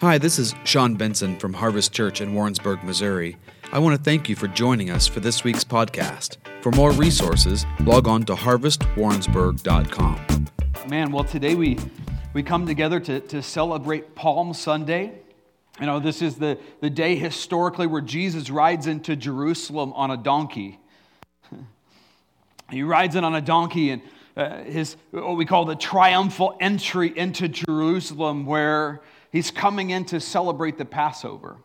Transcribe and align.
Hi, 0.00 0.16
this 0.16 0.38
is 0.38 0.54
Sean 0.62 0.94
Benson 0.94 1.36
from 1.40 1.54
Harvest 1.54 1.92
Church 1.92 2.20
in 2.20 2.32
Warrensburg, 2.32 2.84
Missouri. 2.84 3.36
I 3.72 3.80
want 3.80 3.96
to 3.96 4.02
thank 4.04 4.28
you 4.28 4.36
for 4.36 4.46
joining 4.46 4.90
us 4.90 5.08
for 5.08 5.18
this 5.18 5.42
week's 5.42 5.64
podcast. 5.64 6.36
For 6.62 6.70
more 6.70 6.92
resources, 6.92 7.66
log 7.80 8.06
on 8.06 8.22
to 8.26 8.36
harvestwarrensburg.com. 8.36 10.46
Man, 10.88 11.10
well, 11.10 11.24
today 11.24 11.56
we, 11.56 11.80
we 12.32 12.44
come 12.44 12.64
together 12.64 13.00
to, 13.00 13.18
to 13.18 13.42
celebrate 13.42 14.14
Palm 14.14 14.54
Sunday. 14.54 15.14
You 15.80 15.86
know, 15.86 15.98
this 15.98 16.22
is 16.22 16.36
the, 16.36 16.60
the 16.80 16.90
day 16.90 17.16
historically 17.16 17.88
where 17.88 18.00
Jesus 18.00 18.50
rides 18.50 18.86
into 18.86 19.16
Jerusalem 19.16 19.92
on 19.94 20.12
a 20.12 20.16
donkey. 20.16 20.78
he 22.70 22.84
rides 22.84 23.16
in 23.16 23.24
on 23.24 23.34
a 23.34 23.40
donkey 23.40 23.90
and 23.90 24.02
uh, 24.36 24.62
his 24.62 24.94
what 25.10 25.36
we 25.36 25.44
call 25.44 25.64
the 25.64 25.74
triumphal 25.74 26.56
entry 26.60 27.08
into 27.18 27.48
Jerusalem, 27.48 28.46
where 28.46 29.00
he's 29.30 29.50
coming 29.50 29.90
in 29.90 30.04
to 30.06 30.20
celebrate 30.20 30.78
the 30.78 30.84
Passover. 30.84 31.56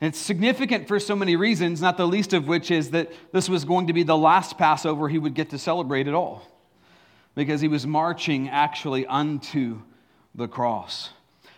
And 0.00 0.08
it's 0.08 0.18
significant 0.18 0.88
for 0.88 0.98
so 0.98 1.14
many 1.14 1.36
reasons, 1.36 1.82
not 1.82 1.96
the 1.96 2.06
least 2.06 2.32
of 2.32 2.48
which 2.48 2.70
is 2.70 2.90
that 2.90 3.12
this 3.32 3.48
was 3.48 3.64
going 3.64 3.88
to 3.88 3.92
be 3.92 4.02
the 4.02 4.16
last 4.16 4.56
Passover 4.56 5.08
he 5.08 5.18
would 5.18 5.34
get 5.34 5.50
to 5.50 5.58
celebrate 5.58 6.08
at 6.08 6.14
all, 6.14 6.46
because 7.34 7.60
he 7.60 7.68
was 7.68 7.86
marching 7.86 8.48
actually 8.48 9.06
unto 9.06 9.82
the 10.34 10.48
cross. 10.48 11.10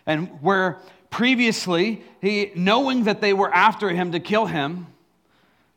And 0.05 0.27
where 0.41 0.79
previously, 1.09 2.03
he, 2.21 2.51
knowing 2.55 3.05
that 3.05 3.21
they 3.21 3.33
were 3.33 3.53
after 3.53 3.89
him 3.89 4.11
to 4.11 4.19
kill 4.19 4.45
him, 4.45 4.87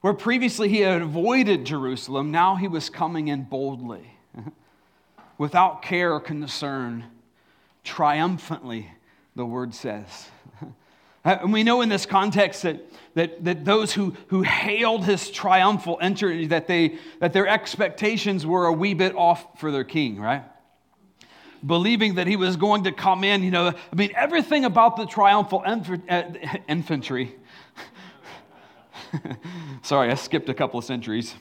where 0.00 0.14
previously 0.14 0.68
he 0.68 0.80
had 0.80 1.02
avoided 1.02 1.64
Jerusalem, 1.64 2.30
now 2.30 2.56
he 2.56 2.68
was 2.68 2.90
coming 2.90 3.28
in 3.28 3.44
boldly 3.44 4.10
without 5.38 5.82
care 5.82 6.12
or 6.12 6.20
concern, 6.20 7.04
triumphantly, 7.84 8.90
the 9.36 9.46
word 9.46 9.74
says. 9.74 10.28
And 11.24 11.52
we 11.52 11.64
know 11.64 11.80
in 11.80 11.88
this 11.88 12.06
context 12.06 12.62
that, 12.62 12.80
that, 13.14 13.44
that 13.44 13.64
those 13.64 13.92
who, 13.92 14.14
who 14.28 14.42
hailed 14.42 15.04
his 15.04 15.28
triumphal 15.28 15.98
entry, 16.00 16.46
that, 16.46 16.68
they, 16.68 16.98
that 17.18 17.32
their 17.32 17.48
expectations 17.48 18.46
were 18.46 18.66
a 18.66 18.72
wee 18.72 18.94
bit 18.94 19.12
off 19.16 19.58
for 19.58 19.72
their 19.72 19.82
king, 19.82 20.20
right? 20.20 20.44
Believing 21.66 22.14
that 22.14 22.28
he 22.28 22.36
was 22.36 22.54
going 22.56 22.84
to 22.84 22.92
come 22.92 23.24
in, 23.24 23.42
you 23.42 23.50
know, 23.50 23.66
I 23.70 23.96
mean, 23.96 24.12
everything 24.14 24.64
about 24.64 24.96
the 24.96 25.04
triumphal 25.04 25.64
uh, 25.66 26.22
infantry. 26.68 27.34
Sorry, 29.82 30.12
I 30.12 30.14
skipped 30.14 30.48
a 30.48 30.54
couple 30.54 30.78
of 30.78 30.84
centuries 30.84 31.34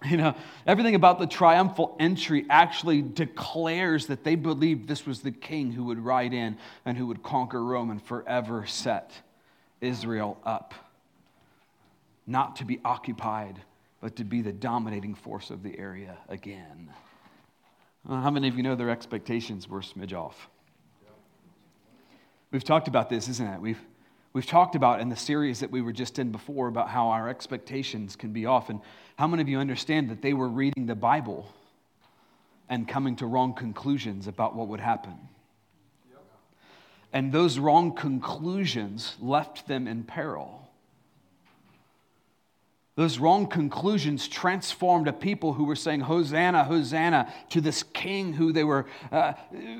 you 0.08 0.16
know, 0.16 0.34
everything 0.66 0.94
about 0.94 1.18
the 1.18 1.26
triumphal 1.26 1.96
entry 1.98 2.46
actually 2.48 3.02
declares 3.02 4.06
that 4.06 4.22
they 4.22 4.36
believed 4.36 4.86
this 4.86 5.04
was 5.04 5.20
the 5.20 5.32
king 5.32 5.72
who 5.72 5.84
would 5.84 5.98
ride 5.98 6.32
in 6.32 6.56
and 6.84 6.96
who 6.96 7.06
would 7.06 7.22
conquer 7.22 7.62
Rome 7.62 7.90
and 7.90 8.02
forever 8.02 8.64
set 8.66 9.12
Israel 9.80 10.38
up. 10.44 10.74
Not 12.26 12.56
to 12.56 12.64
be 12.64 12.78
occupied, 12.84 13.60
but 14.00 14.16
to 14.16 14.24
be 14.24 14.42
the 14.42 14.52
dominating 14.52 15.14
force 15.14 15.50
of 15.50 15.62
the 15.62 15.76
area 15.78 16.16
again. 16.28 16.90
How 18.06 18.30
many 18.30 18.48
of 18.48 18.56
you 18.56 18.62
know 18.62 18.76
their 18.76 18.90
expectations 18.90 19.68
were 19.68 19.80
smidge 19.80 20.12
off? 20.12 20.48
We've 22.52 22.64
talked 22.64 22.88
about 22.88 23.10
this, 23.10 23.28
isn't 23.28 23.46
it? 23.46 23.60
We've 23.60 23.80
We've 24.32 24.46
talked 24.46 24.74
about 24.74 25.00
in 25.00 25.08
the 25.08 25.16
series 25.16 25.60
that 25.60 25.70
we 25.70 25.80
were 25.80 25.92
just 25.92 26.18
in 26.18 26.30
before 26.30 26.68
about 26.68 26.88
how 26.90 27.08
our 27.08 27.28
expectations 27.28 28.14
can 28.14 28.32
be 28.32 28.46
off. 28.46 28.68
And 28.68 28.80
how 29.18 29.26
many 29.26 29.42
of 29.42 29.48
you 29.48 29.58
understand 29.58 30.10
that 30.10 30.22
they 30.22 30.32
were 30.32 30.48
reading 30.48 30.86
the 30.86 30.94
Bible 30.94 31.52
and 32.68 32.86
coming 32.86 33.16
to 33.16 33.26
wrong 33.26 33.52
conclusions 33.52 34.28
about 34.28 34.54
what 34.54 34.68
would 34.68 34.78
happen? 34.78 35.18
And 37.12 37.32
those 37.32 37.58
wrong 37.58 37.96
conclusions 37.96 39.16
left 39.20 39.66
them 39.66 39.88
in 39.88 40.04
peril. 40.04 40.70
Those 42.94 43.18
wrong 43.18 43.48
conclusions 43.48 44.28
transformed 44.28 45.08
a 45.08 45.12
people 45.12 45.52
who 45.52 45.64
were 45.64 45.74
saying, 45.74 46.00
Hosanna, 46.00 46.62
Hosanna, 46.62 47.32
to 47.50 47.60
this 47.60 47.82
king 47.82 48.32
who 48.32 48.52
they 48.52 48.62
were 48.62 48.86
uh, 49.10 49.32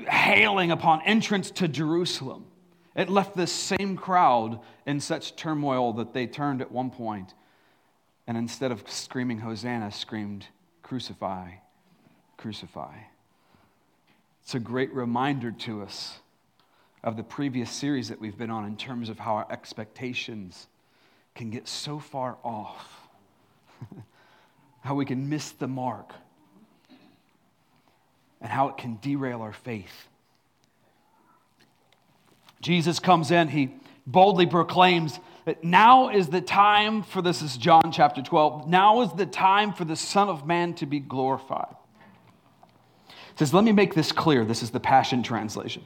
hailing 0.09 0.71
upon 0.71 1.01
entrance 1.03 1.49
to 1.51 1.69
Jerusalem. 1.69 2.45
It 2.93 3.09
left 3.09 3.37
this 3.37 3.53
same 3.53 3.95
crowd 3.95 4.59
in 4.85 4.99
such 4.99 5.37
turmoil 5.37 5.93
that 5.93 6.13
they 6.13 6.27
turned 6.27 6.61
at 6.61 6.73
one 6.73 6.89
point 6.89 7.33
and 8.29 8.37
instead 8.37 8.71
of 8.71 8.83
screaming 8.87 9.39
Hosanna, 9.39 9.91
screamed, 9.91 10.45
Crucify, 10.83 11.49
crucify. 12.37 12.93
It's 14.43 14.53
a 14.53 14.59
great 14.59 14.93
reminder 14.93 15.51
to 15.51 15.81
us 15.81 16.19
of 17.03 17.17
the 17.17 17.23
previous 17.23 17.71
series 17.71 18.09
that 18.09 18.21
we've 18.21 18.37
been 18.37 18.51
on 18.51 18.65
in 18.65 18.77
terms 18.77 19.09
of 19.09 19.17
how 19.17 19.33
our 19.33 19.47
expectations 19.51 20.67
can 21.33 21.49
get 21.49 21.67
so 21.67 21.97
far 21.97 22.37
off, 22.43 22.87
how 24.81 24.93
we 24.93 25.05
can 25.05 25.27
miss 25.27 25.49
the 25.49 25.67
mark, 25.67 26.13
and 28.41 28.51
how 28.51 28.69
it 28.69 28.77
can 28.77 28.99
derail 29.01 29.41
our 29.41 29.53
faith. 29.53 30.07
Jesus 32.61 32.99
comes 32.99 33.31
in, 33.31 33.47
he 33.47 33.73
boldly 34.05 34.45
proclaims 34.45 35.19
now 35.63 36.09
is 36.09 36.27
the 36.27 36.41
time 36.41 37.03
for 37.03 37.21
this 37.21 37.41
is 37.41 37.57
John 37.57 37.91
chapter 37.91 38.21
12. 38.21 38.67
Now 38.67 39.01
is 39.01 39.11
the 39.13 39.25
time 39.25 39.73
for 39.73 39.85
the 39.85 39.95
Son 39.95 40.29
of 40.29 40.45
Man 40.45 40.73
to 40.75 40.85
be 40.85 40.99
glorified. 40.99 41.75
It 43.09 43.39
says, 43.39 43.53
Let 43.53 43.63
me 43.63 43.71
make 43.71 43.93
this 43.93 44.11
clear. 44.11 44.45
This 44.45 44.63
is 44.63 44.71
the 44.71 44.79
Passion 44.79 45.23
Translation. 45.23 45.83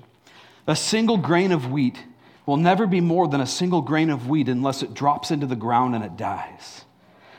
A 0.68 0.76
single 0.76 1.18
grain 1.18 1.52
of 1.52 1.72
wheat 1.72 1.98
will 2.46 2.58
never 2.58 2.88
be 2.88 3.02
more 3.02 3.28
than 3.28 3.42
a 3.42 3.46
single 3.46 3.82
grain 3.82 4.10
of 4.10 4.28
wheat 4.28 4.50
unless 4.50 4.84
it 4.84 4.94
drops 4.94 5.32
into 5.32 5.46
the 5.46 5.56
ground 5.56 5.96
and 5.96 6.04
it 6.04 6.18
dies. 6.18 6.86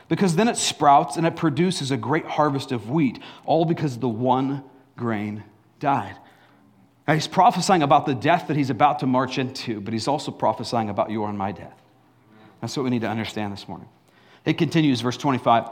Because 0.07 0.35
then 0.35 0.47
it 0.47 0.57
sprouts 0.57 1.17
and 1.17 1.25
it 1.25 1.35
produces 1.35 1.91
a 1.91 1.97
great 1.97 2.25
harvest 2.25 2.71
of 2.71 2.89
wheat, 2.89 3.19
all 3.45 3.65
because 3.65 3.97
the 3.97 4.09
one 4.09 4.63
grain 4.95 5.43
died. 5.79 6.15
Now, 7.07 7.13
he's 7.13 7.27
prophesying 7.27 7.83
about 7.83 8.05
the 8.05 8.15
death 8.15 8.47
that 8.47 8.57
he's 8.57 8.69
about 8.69 8.99
to 8.99 9.07
march 9.07 9.37
into, 9.37 9.79
but 9.79 9.93
he's 9.93 10.07
also 10.07 10.31
prophesying 10.31 10.89
about 10.89 11.11
your 11.11 11.29
and 11.29 11.37
my 11.37 11.51
death. 11.51 11.79
That's 12.61 12.75
what 12.77 12.83
we 12.83 12.89
need 12.89 13.01
to 13.01 13.09
understand 13.09 13.53
this 13.53 13.67
morning. 13.67 13.87
It 14.45 14.57
continues, 14.57 15.01
verse 15.01 15.17
25. 15.17 15.67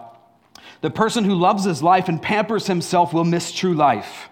The 0.81 0.89
person 0.89 1.23
who 1.23 1.35
loves 1.35 1.63
his 1.63 1.81
life 1.81 2.09
and 2.09 2.21
pampers 2.21 2.67
himself 2.67 3.13
will 3.13 3.23
miss 3.23 3.51
true 3.51 3.73
life. 3.73 4.29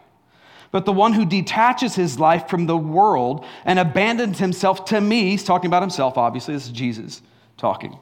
But 0.72 0.86
the 0.86 0.94
one 0.94 1.14
who 1.14 1.26
detaches 1.26 1.96
his 1.96 2.20
life 2.20 2.48
from 2.48 2.66
the 2.66 2.78
world 2.78 3.46
and 3.66 3.78
abandons 3.78 4.40
himself 4.40 4.86
to 4.86 5.02
me, 5.02 5.30
he's 5.30 5.44
talking 5.44 5.68
about 5.68 5.84
himself, 5.84 6.18
obviously, 6.18 6.54
this 6.54 6.66
is 6.66 6.72
Jesus 6.72 7.22
talking, 7.58 7.98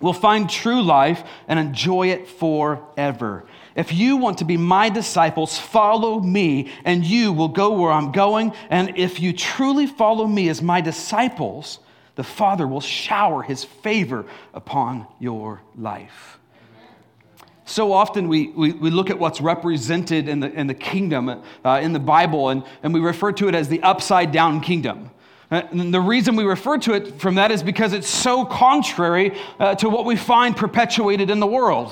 will 0.00 0.14
find 0.14 0.48
true 0.48 0.82
life 0.82 1.22
and 1.46 1.58
enjoy 1.58 2.08
it 2.08 2.26
forever. 2.26 3.44
If 3.76 3.92
you 3.92 4.16
want 4.16 4.38
to 4.38 4.44
be 4.44 4.56
my 4.56 4.88
disciples, 4.88 5.58
follow 5.58 6.20
me, 6.20 6.70
and 6.84 7.04
you 7.04 7.32
will 7.32 7.48
go 7.48 7.72
where 7.72 7.92
I'm 7.92 8.12
going. 8.12 8.52
And 8.70 8.98
if 8.98 9.20
you 9.20 9.32
truly 9.32 9.86
follow 9.86 10.26
me 10.26 10.48
as 10.48 10.60
my 10.60 10.80
disciples, 10.80 11.78
the 12.20 12.24
Father 12.24 12.66
will 12.66 12.82
shower 12.82 13.40
his 13.42 13.64
favor 13.64 14.26
upon 14.52 15.06
your 15.18 15.62
life. 15.74 16.38
So 17.64 17.94
often 17.94 18.28
we, 18.28 18.48
we, 18.48 18.72
we 18.72 18.90
look 18.90 19.08
at 19.08 19.18
what's 19.18 19.40
represented 19.40 20.28
in 20.28 20.40
the, 20.40 20.52
in 20.52 20.66
the 20.66 20.74
kingdom 20.74 21.42
uh, 21.64 21.80
in 21.82 21.94
the 21.94 21.98
Bible, 21.98 22.50
and, 22.50 22.62
and 22.82 22.92
we 22.92 23.00
refer 23.00 23.32
to 23.32 23.48
it 23.48 23.54
as 23.54 23.70
the 23.70 23.82
upside 23.82 24.32
down 24.32 24.60
kingdom. 24.60 25.10
Uh, 25.50 25.62
and 25.70 25.94
the 25.94 26.00
reason 26.00 26.36
we 26.36 26.44
refer 26.44 26.76
to 26.76 26.92
it 26.92 27.18
from 27.18 27.36
that 27.36 27.50
is 27.50 27.62
because 27.62 27.94
it's 27.94 28.10
so 28.10 28.44
contrary 28.44 29.34
uh, 29.58 29.74
to 29.76 29.88
what 29.88 30.04
we 30.04 30.14
find 30.14 30.54
perpetuated 30.54 31.30
in 31.30 31.40
the 31.40 31.46
world. 31.46 31.90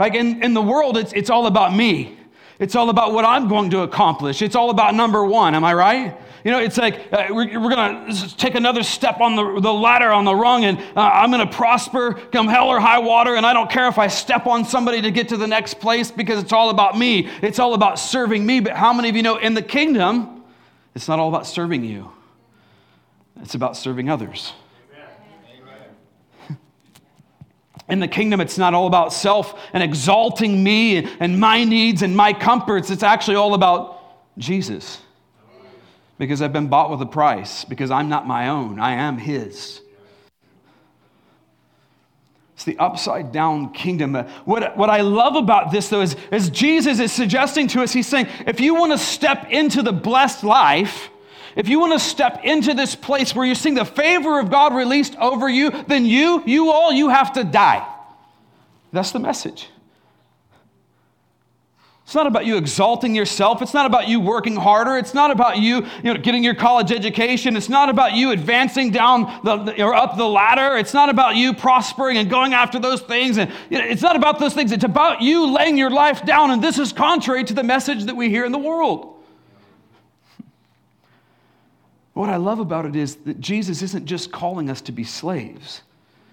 Like 0.00 0.16
in, 0.16 0.42
in 0.42 0.54
the 0.54 0.62
world, 0.62 0.96
it's, 0.96 1.12
it's 1.12 1.30
all 1.30 1.46
about 1.46 1.72
me. 1.72 2.18
It's 2.58 2.74
all 2.74 2.90
about 2.90 3.12
what 3.12 3.24
I'm 3.24 3.46
going 3.46 3.70
to 3.70 3.82
accomplish. 3.82 4.42
It's 4.42 4.56
all 4.56 4.70
about 4.70 4.96
number 4.96 5.24
one. 5.24 5.54
Am 5.54 5.62
I 5.62 5.72
right? 5.72 6.18
You 6.48 6.54
know, 6.54 6.60
it's 6.60 6.78
like 6.78 7.12
uh, 7.12 7.26
we're, 7.28 7.60
we're 7.60 7.68
going 7.68 8.10
to 8.10 8.36
take 8.38 8.54
another 8.54 8.82
step 8.82 9.20
on 9.20 9.36
the, 9.36 9.60
the 9.60 9.70
ladder 9.70 10.10
on 10.10 10.24
the 10.24 10.34
rung, 10.34 10.64
and 10.64 10.78
uh, 10.78 11.00
I'm 11.00 11.30
going 11.30 11.46
to 11.46 11.54
prosper 11.54 12.14
come 12.14 12.48
hell 12.48 12.68
or 12.68 12.80
high 12.80 13.00
water, 13.00 13.34
and 13.34 13.44
I 13.44 13.52
don't 13.52 13.70
care 13.70 13.86
if 13.86 13.98
I 13.98 14.06
step 14.06 14.46
on 14.46 14.64
somebody 14.64 15.02
to 15.02 15.10
get 15.10 15.28
to 15.28 15.36
the 15.36 15.46
next 15.46 15.74
place 15.78 16.10
because 16.10 16.42
it's 16.42 16.54
all 16.54 16.70
about 16.70 16.96
me. 16.96 17.28
It's 17.42 17.58
all 17.58 17.74
about 17.74 17.98
serving 17.98 18.46
me. 18.46 18.60
But 18.60 18.72
how 18.72 18.94
many 18.94 19.10
of 19.10 19.14
you 19.14 19.22
know 19.22 19.36
in 19.36 19.52
the 19.52 19.60
kingdom, 19.60 20.42
it's 20.94 21.06
not 21.06 21.18
all 21.18 21.28
about 21.28 21.46
serving 21.46 21.84
you, 21.84 22.10
it's 23.42 23.54
about 23.54 23.76
serving 23.76 24.08
others. 24.08 24.54
In 27.90 28.00
the 28.00 28.08
kingdom, 28.08 28.40
it's 28.40 28.56
not 28.56 28.72
all 28.72 28.86
about 28.86 29.12
self 29.12 29.60
and 29.74 29.82
exalting 29.82 30.64
me 30.64 31.04
and 31.20 31.38
my 31.38 31.64
needs 31.64 32.00
and 32.00 32.16
my 32.16 32.32
comforts. 32.32 32.90
It's 32.90 33.02
actually 33.02 33.36
all 33.36 33.52
about 33.52 34.00
Jesus. 34.38 35.02
Because 36.18 36.42
I've 36.42 36.52
been 36.52 36.68
bought 36.68 36.90
with 36.90 37.00
a 37.00 37.06
price, 37.06 37.64
because 37.64 37.90
I'm 37.90 38.08
not 38.08 38.26
my 38.26 38.48
own, 38.48 38.80
I 38.80 38.92
am 38.92 39.18
His. 39.18 39.80
It's 42.54 42.64
the 42.64 42.76
upside 42.78 43.30
down 43.30 43.72
kingdom. 43.72 44.16
Uh, 44.16 44.24
what, 44.44 44.76
what 44.76 44.90
I 44.90 45.02
love 45.02 45.36
about 45.36 45.70
this, 45.70 45.88
though, 45.90 46.00
is, 46.00 46.16
is 46.32 46.50
Jesus 46.50 46.98
is 46.98 47.12
suggesting 47.12 47.68
to 47.68 47.82
us, 47.82 47.92
He's 47.92 48.08
saying, 48.08 48.26
if 48.48 48.58
you 48.58 48.74
want 48.74 48.90
to 48.90 48.98
step 48.98 49.48
into 49.50 49.80
the 49.80 49.92
blessed 49.92 50.42
life, 50.42 51.08
if 51.54 51.68
you 51.68 51.78
want 51.78 51.92
to 51.92 52.00
step 52.00 52.44
into 52.44 52.74
this 52.74 52.96
place 52.96 53.32
where 53.32 53.46
you're 53.46 53.54
seeing 53.54 53.76
the 53.76 53.84
favor 53.84 54.40
of 54.40 54.50
God 54.50 54.74
released 54.74 55.14
over 55.16 55.48
you, 55.48 55.70
then 55.86 56.04
you, 56.04 56.42
you 56.46 56.72
all, 56.72 56.92
you 56.92 57.10
have 57.10 57.32
to 57.34 57.44
die. 57.44 57.86
That's 58.92 59.12
the 59.12 59.20
message. 59.20 59.68
It's 62.08 62.14
not 62.14 62.26
about 62.26 62.46
you 62.46 62.56
exalting 62.56 63.14
yourself. 63.14 63.60
It's 63.60 63.74
not 63.74 63.84
about 63.84 64.08
you 64.08 64.18
working 64.18 64.56
harder. 64.56 64.96
It's 64.96 65.12
not 65.12 65.30
about 65.30 65.58
you, 65.58 65.84
you 66.02 66.14
know, 66.14 66.18
getting 66.18 66.42
your 66.42 66.54
college 66.54 66.90
education. 66.90 67.54
It's 67.54 67.68
not 67.68 67.90
about 67.90 68.14
you 68.14 68.30
advancing 68.30 68.90
down 68.90 69.24
the, 69.44 69.84
or 69.84 69.94
up 69.94 70.16
the 70.16 70.24
ladder. 70.24 70.78
It's 70.78 70.94
not 70.94 71.10
about 71.10 71.36
you 71.36 71.52
prospering 71.52 72.16
and 72.16 72.30
going 72.30 72.54
after 72.54 72.78
those 72.78 73.02
things. 73.02 73.36
And 73.36 73.52
it's 73.68 74.00
not 74.00 74.16
about 74.16 74.38
those 74.38 74.54
things. 74.54 74.72
It's 74.72 74.84
about 74.84 75.20
you 75.20 75.52
laying 75.52 75.76
your 75.76 75.90
life 75.90 76.24
down. 76.24 76.50
And 76.50 76.64
this 76.64 76.78
is 76.78 76.94
contrary 76.94 77.44
to 77.44 77.52
the 77.52 77.62
message 77.62 78.04
that 78.04 78.16
we 78.16 78.30
hear 78.30 78.46
in 78.46 78.52
the 78.52 78.58
world. 78.58 79.14
What 82.14 82.30
I 82.30 82.36
love 82.36 82.58
about 82.58 82.86
it 82.86 82.96
is 82.96 83.16
that 83.16 83.38
Jesus 83.38 83.82
isn't 83.82 84.06
just 84.06 84.32
calling 84.32 84.70
us 84.70 84.80
to 84.80 84.92
be 84.92 85.04
slaves. 85.04 85.82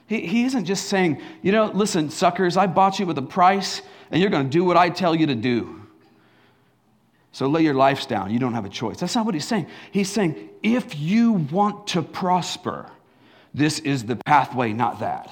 He, 0.07 0.25
he 0.25 0.45
isn't 0.45 0.63
just 0.63 0.85
saying, 0.85 1.21
you 1.41 1.51
know, 1.51 1.65
listen, 1.65 2.09
suckers, 2.09 2.55
I 2.55 2.65
bought 2.65 2.97
you 2.97 3.05
with 3.05 3.17
a 3.17 3.21
price 3.21 3.81
and 4.15 4.21
you're 4.21 4.31
going 4.31 4.45
to 4.45 4.49
do 4.49 4.63
what 4.63 4.77
I 4.77 4.87
tell 4.87 5.13
you 5.13 5.27
to 5.27 5.35
do. 5.35 5.81
So 7.33 7.47
lay 7.47 7.63
your 7.63 7.73
lives 7.73 8.05
down. 8.05 8.31
You 8.31 8.39
don't 8.39 8.53
have 8.53 8.63
a 8.63 8.69
choice. 8.69 8.97
That's 8.97 9.13
not 9.13 9.25
what 9.25 9.35
he's 9.35 9.45
saying. 9.45 9.67
He's 9.91 10.09
saying, 10.09 10.51
if 10.63 10.97
you 10.97 11.33
want 11.33 11.87
to 11.87 12.01
prosper, 12.01 12.89
this 13.53 13.79
is 13.79 14.05
the 14.05 14.15
pathway, 14.15 14.71
not 14.71 15.01
that. 15.01 15.29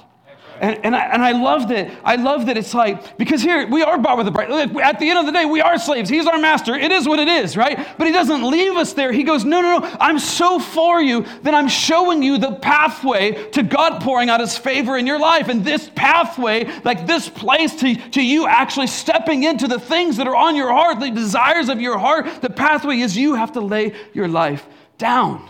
And, 0.63 0.79
and, 0.85 0.95
I, 0.95 1.07
and 1.07 1.21
I 1.21 1.33
love 1.33 1.67
that. 1.67 1.91
I 2.05 2.15
love 2.15 2.45
that 2.45 2.55
it's 2.55 2.73
like, 2.73 3.17
because 3.17 3.41
here 3.41 3.67
we 3.67 3.83
are 3.83 3.97
bought 3.97 4.17
with 4.17 4.29
a 4.29 4.31
price. 4.31 4.49
At 4.81 4.97
the 4.97 5.09
end 5.09 5.19
of 5.19 5.25
the 5.25 5.33
day, 5.33 5.43
we 5.43 5.59
are 5.59 5.77
slaves. 5.77 6.09
He's 6.09 6.25
our 6.25 6.37
master. 6.37 6.73
It 6.73 6.89
is 6.89 7.05
what 7.05 7.19
it 7.19 7.27
is, 7.27 7.57
right? 7.57 7.85
But 7.97 8.07
he 8.07 8.13
doesn't 8.13 8.49
leave 8.49 8.77
us 8.77 8.93
there. 8.93 9.11
He 9.11 9.23
goes, 9.23 9.43
no, 9.43 9.59
no, 9.59 9.79
no. 9.79 9.97
I'm 9.99 10.19
so 10.19 10.59
for 10.59 11.01
you 11.01 11.25
that 11.41 11.53
I'm 11.53 11.67
showing 11.67 12.23
you 12.23 12.37
the 12.37 12.53
pathway 12.53 13.51
to 13.51 13.61
God 13.61 14.01
pouring 14.01 14.29
out 14.29 14.39
his 14.39 14.57
favor 14.57 14.97
in 14.97 15.05
your 15.05 15.19
life. 15.19 15.49
And 15.49 15.65
this 15.65 15.91
pathway, 15.95 16.71
like 16.85 17.07
this 17.07 17.27
place 17.27 17.75
to, 17.81 17.95
to 18.11 18.23
you 18.23 18.47
actually 18.47 18.87
stepping 18.87 19.43
into 19.43 19.67
the 19.67 19.81
things 19.81 20.15
that 20.15 20.27
are 20.27 20.35
on 20.35 20.55
your 20.55 20.71
heart, 20.71 21.01
the 21.01 21.11
desires 21.11 21.67
of 21.67 21.81
your 21.81 21.97
heart, 21.97 22.41
the 22.41 22.49
pathway 22.49 22.99
is 22.99 23.17
you 23.17 23.35
have 23.35 23.51
to 23.51 23.59
lay 23.59 23.93
your 24.13 24.29
life 24.29 24.65
down. 24.97 25.45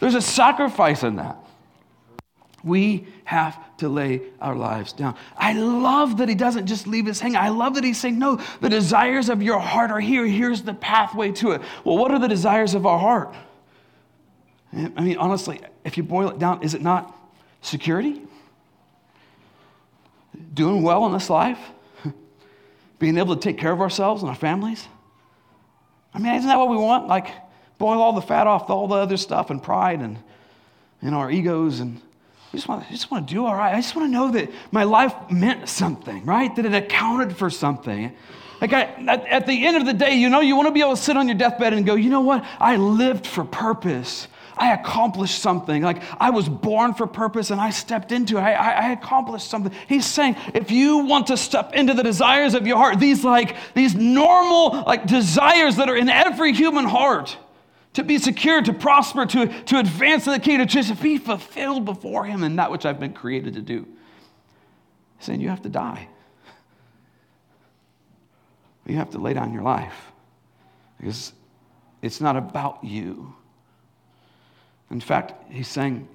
There's 0.00 0.14
a 0.14 0.22
sacrifice 0.22 1.02
in 1.02 1.16
that. 1.16 1.36
We 2.64 3.06
have 3.24 3.62
to 3.78 3.88
lay 3.88 4.22
our 4.40 4.56
lives 4.56 4.92
down. 4.92 5.16
I 5.36 5.52
love 5.52 6.18
that 6.18 6.28
he 6.28 6.34
doesn't 6.34 6.66
just 6.66 6.86
leave 6.86 7.06
us 7.08 7.20
hanging. 7.20 7.36
I 7.36 7.50
love 7.50 7.74
that 7.74 7.84
he's 7.84 7.98
saying, 7.98 8.18
No, 8.18 8.40
the 8.60 8.68
desires 8.68 9.28
of 9.28 9.42
your 9.42 9.58
heart 9.58 9.90
are 9.90 10.00
here. 10.00 10.26
Here's 10.26 10.62
the 10.62 10.74
pathway 10.74 11.32
to 11.32 11.52
it. 11.52 11.62
Well, 11.84 11.98
what 11.98 12.10
are 12.10 12.18
the 12.18 12.28
desires 12.28 12.74
of 12.74 12.86
our 12.86 12.98
heart? 12.98 13.34
I 14.72 15.00
mean, 15.00 15.16
honestly, 15.18 15.60
if 15.84 15.96
you 15.96 16.02
boil 16.02 16.30
it 16.30 16.38
down, 16.38 16.62
is 16.62 16.74
it 16.74 16.82
not 16.82 17.14
security? 17.62 18.22
Doing 20.54 20.82
well 20.82 21.06
in 21.06 21.12
this 21.12 21.30
life? 21.30 21.58
Being 22.98 23.18
able 23.18 23.36
to 23.36 23.40
take 23.40 23.58
care 23.58 23.72
of 23.72 23.80
ourselves 23.80 24.22
and 24.22 24.28
our 24.28 24.36
families? 24.36 24.86
I 26.12 26.18
mean, 26.18 26.34
isn't 26.34 26.48
that 26.48 26.58
what 26.58 26.68
we 26.68 26.76
want? 26.76 27.08
Like, 27.08 27.28
boil 27.78 28.00
all 28.00 28.12
the 28.12 28.22
fat 28.22 28.46
off 28.46 28.70
all 28.70 28.88
the 28.88 28.96
other 28.96 29.16
stuff 29.16 29.50
and 29.50 29.62
pride 29.62 30.00
and, 30.00 30.18
and 31.02 31.14
our 31.14 31.30
egos 31.30 31.80
and 31.80 32.00
I 32.52 32.56
just, 32.56 32.68
want, 32.68 32.86
I 32.86 32.90
just 32.90 33.10
want 33.10 33.28
to 33.28 33.34
do 33.34 33.44
all 33.44 33.54
right. 33.54 33.74
I 33.74 33.80
just 33.80 33.94
want 33.94 34.08
to 34.08 34.12
know 34.12 34.30
that 34.32 34.50
my 34.70 34.84
life 34.84 35.14
meant 35.30 35.68
something, 35.68 36.24
right? 36.24 36.54
That 36.56 36.64
it 36.64 36.74
accounted 36.74 37.36
for 37.36 37.50
something. 37.50 38.14
Like 38.60 38.72
I, 38.72 38.82
at, 38.82 39.26
at 39.26 39.46
the 39.46 39.66
end 39.66 39.76
of 39.76 39.84
the 39.84 39.92
day, 39.92 40.14
you 40.14 40.30
know, 40.30 40.40
you 40.40 40.56
want 40.56 40.68
to 40.68 40.72
be 40.72 40.80
able 40.80 40.96
to 40.96 41.02
sit 41.02 41.16
on 41.16 41.28
your 41.28 41.36
deathbed 41.36 41.74
and 41.74 41.84
go, 41.84 41.94
you 41.94 42.08
know 42.08 42.22
what? 42.22 42.44
I 42.58 42.76
lived 42.76 43.26
for 43.26 43.44
purpose. 43.44 44.28
I 44.56 44.72
accomplished 44.72 45.40
something. 45.40 45.82
Like 45.82 46.02
I 46.18 46.30
was 46.30 46.48
born 46.48 46.94
for 46.94 47.06
purpose 47.06 47.50
and 47.50 47.60
I 47.60 47.70
stepped 47.70 48.10
into 48.10 48.38
it. 48.38 48.40
I, 48.40 48.52
I, 48.54 48.70
I, 48.70 48.92
accomplished 48.92 49.48
something. 49.48 49.72
He's 49.86 50.06
saying, 50.06 50.36
if 50.54 50.70
you 50.70 50.98
want 50.98 51.26
to 51.26 51.36
step 51.36 51.74
into 51.74 51.92
the 51.92 52.02
desires 52.02 52.54
of 52.54 52.66
your 52.66 52.78
heart, 52.78 52.98
these 52.98 53.22
like 53.22 53.56
these 53.74 53.94
normal 53.94 54.82
like 54.86 55.06
desires 55.06 55.76
that 55.76 55.90
are 55.90 55.96
in 55.96 56.08
every 56.08 56.54
human 56.54 56.86
heart, 56.86 57.36
to 57.96 58.04
be 58.04 58.18
secure, 58.18 58.60
to 58.60 58.74
prosper, 58.74 59.24
to, 59.24 59.46
to 59.46 59.78
advance 59.78 60.26
in 60.26 60.34
the 60.34 60.38
kingdom, 60.38 60.68
to 60.68 60.72
just 60.72 61.02
be 61.02 61.16
fulfilled 61.16 61.86
before 61.86 62.26
Him 62.26 62.42
in 62.42 62.56
that 62.56 62.70
which 62.70 62.84
I've 62.84 63.00
been 63.00 63.14
created 63.14 63.54
to 63.54 63.62
do. 63.62 63.86
He's 65.16 65.26
saying 65.26 65.40
you 65.40 65.48
have 65.48 65.62
to 65.62 65.70
die. 65.70 66.06
You 68.84 68.96
have 68.96 69.08
to 69.12 69.18
lay 69.18 69.32
down 69.32 69.54
your 69.54 69.62
life 69.62 70.12
because 71.00 71.32
it's 72.02 72.20
not 72.20 72.36
about 72.36 72.84
you. 72.84 73.34
In 74.90 75.00
fact, 75.00 75.50
He's 75.50 75.66
saying 75.66 76.06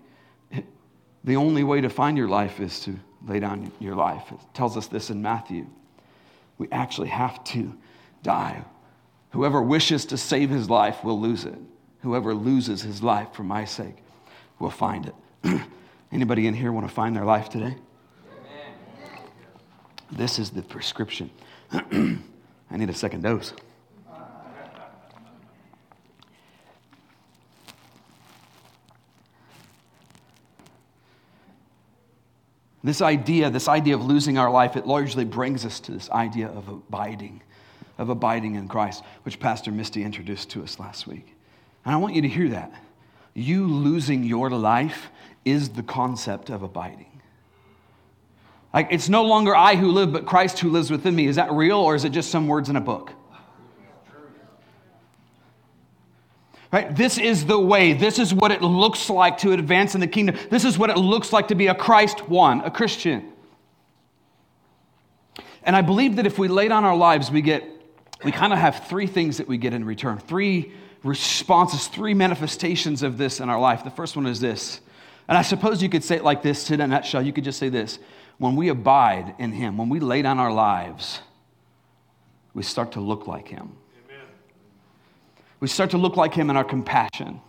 the 1.23 1.35
only 1.35 1.63
way 1.63 1.81
to 1.81 1.89
find 1.89 2.15
your 2.15 2.29
life 2.29 2.59
is 2.59 2.79
to 2.81 2.95
lay 3.27 3.39
down 3.39 3.71
your 3.79 3.95
life. 3.95 4.31
It 4.31 4.39
tells 4.53 4.77
us 4.77 4.85
this 4.85 5.09
in 5.09 5.19
Matthew. 5.23 5.65
We 6.59 6.67
actually 6.71 7.09
have 7.09 7.43
to 7.45 7.75
die. 8.21 8.63
Whoever 9.31 9.63
wishes 9.63 10.05
to 10.05 10.17
save 10.17 10.51
his 10.51 10.69
life 10.69 11.03
will 11.03 11.19
lose 11.19 11.45
it. 11.45 11.57
Whoever 12.01 12.33
loses 12.33 12.81
his 12.81 13.03
life 13.03 13.27
for 13.33 13.43
my 13.43 13.65
sake 13.65 13.95
will 14.59 14.71
find 14.71 15.11
it. 15.43 15.61
Anybody 16.11 16.47
in 16.47 16.53
here 16.53 16.71
want 16.71 16.87
to 16.87 16.93
find 16.93 17.15
their 17.15 17.25
life 17.25 17.49
today? 17.49 17.75
Amen. 17.75 19.23
This 20.11 20.39
is 20.39 20.49
the 20.49 20.61
prescription. 20.63 21.29
I 21.71 22.77
need 22.77 22.89
a 22.89 22.93
second 22.93 23.21
dose. 23.21 23.53
This 32.83 33.01
idea, 33.01 33.51
this 33.51 33.67
idea 33.67 33.93
of 33.93 34.03
losing 34.03 34.39
our 34.39 34.49
life, 34.49 34.75
it 34.75 34.87
largely 34.87 35.23
brings 35.23 35.65
us 35.65 35.79
to 35.81 35.91
this 35.91 36.09
idea 36.09 36.47
of 36.47 36.67
abiding, 36.67 37.43
of 37.99 38.09
abiding 38.09 38.55
in 38.55 38.67
Christ, 38.67 39.03
which 39.21 39.39
Pastor 39.39 39.71
Misty 39.71 40.03
introduced 40.03 40.49
to 40.51 40.63
us 40.63 40.79
last 40.79 41.05
week. 41.05 41.35
And 41.85 41.93
I 41.95 41.97
want 41.97 42.15
you 42.15 42.21
to 42.21 42.27
hear 42.27 42.49
that. 42.49 42.71
You 43.33 43.65
losing 43.65 44.23
your 44.23 44.49
life 44.49 45.09
is 45.45 45.69
the 45.69 45.83
concept 45.83 46.49
of 46.49 46.63
abiding. 46.63 47.21
Like, 48.73 48.87
it's 48.91 49.09
no 49.09 49.23
longer 49.23 49.55
I 49.55 49.75
who 49.75 49.89
live, 49.91 50.13
but 50.13 50.25
Christ 50.25 50.59
who 50.59 50.69
lives 50.69 50.91
within 50.91 51.15
me. 51.15 51.27
Is 51.27 51.35
that 51.35 51.51
real, 51.51 51.77
or 51.77 51.95
is 51.95 52.05
it 52.05 52.09
just 52.09 52.29
some 52.29 52.47
words 52.47 52.69
in 52.69 52.75
a 52.75 52.81
book? 52.81 53.11
Right? 56.71 56.95
This 56.95 57.17
is 57.17 57.45
the 57.45 57.59
way. 57.59 57.91
This 57.91 58.17
is 58.17 58.33
what 58.33 58.51
it 58.51 58.61
looks 58.61 59.09
like 59.09 59.39
to 59.39 59.51
advance 59.51 59.93
in 59.93 59.99
the 59.99 60.07
kingdom. 60.07 60.37
This 60.49 60.63
is 60.63 60.77
what 60.77 60.89
it 60.89 60.97
looks 60.97 61.33
like 61.33 61.49
to 61.49 61.55
be 61.55 61.67
a 61.67 61.75
Christ 61.75 62.29
one, 62.29 62.61
a 62.61 62.71
Christian. 62.71 63.33
And 65.63 65.75
I 65.75 65.81
believe 65.81 66.15
that 66.15 66.25
if 66.25 66.39
we 66.39 66.47
lay 66.47 66.69
down 66.69 66.85
our 66.85 66.95
lives, 66.95 67.29
we 67.29 67.41
get, 67.41 67.65
we 68.23 68.31
kind 68.31 68.53
of 68.53 68.59
have 68.59 68.87
three 68.87 69.05
things 69.05 69.37
that 69.37 69.49
we 69.49 69.57
get 69.57 69.73
in 69.73 69.83
return. 69.83 70.17
Three 70.17 70.71
responses, 71.03 71.87
three 71.87 72.13
manifestations 72.13 73.03
of 73.03 73.17
this 73.17 73.39
in 73.39 73.49
our 73.49 73.59
life. 73.59 73.83
The 73.83 73.89
first 73.89 74.15
one 74.15 74.27
is 74.27 74.39
this. 74.39 74.81
And 75.27 75.37
I 75.37 75.41
suppose 75.41 75.81
you 75.81 75.89
could 75.89 76.03
say 76.03 76.17
it 76.17 76.23
like 76.23 76.43
this 76.43 76.69
in 76.71 76.81
a 76.81 76.87
nutshell. 76.87 77.21
You 77.21 77.33
could 77.33 77.43
just 77.43 77.59
say 77.59 77.69
this 77.69 77.99
when 78.37 78.55
we 78.55 78.69
abide 78.69 79.35
in 79.37 79.51
Him, 79.51 79.77
when 79.77 79.89
we 79.89 79.99
lay 79.99 80.21
down 80.21 80.39
our 80.39 80.51
lives, 80.51 81.21
we 82.53 82.63
start 82.63 82.93
to 82.93 82.99
look 82.99 83.27
like 83.27 83.47
Him. 83.47 83.71
Amen. 84.05 84.25
We 85.59 85.67
start 85.67 85.91
to 85.91 85.97
look 85.97 86.17
like 86.17 86.33
Him 86.33 86.49
in 86.49 86.57
our 86.57 86.63
compassion. 86.63 87.39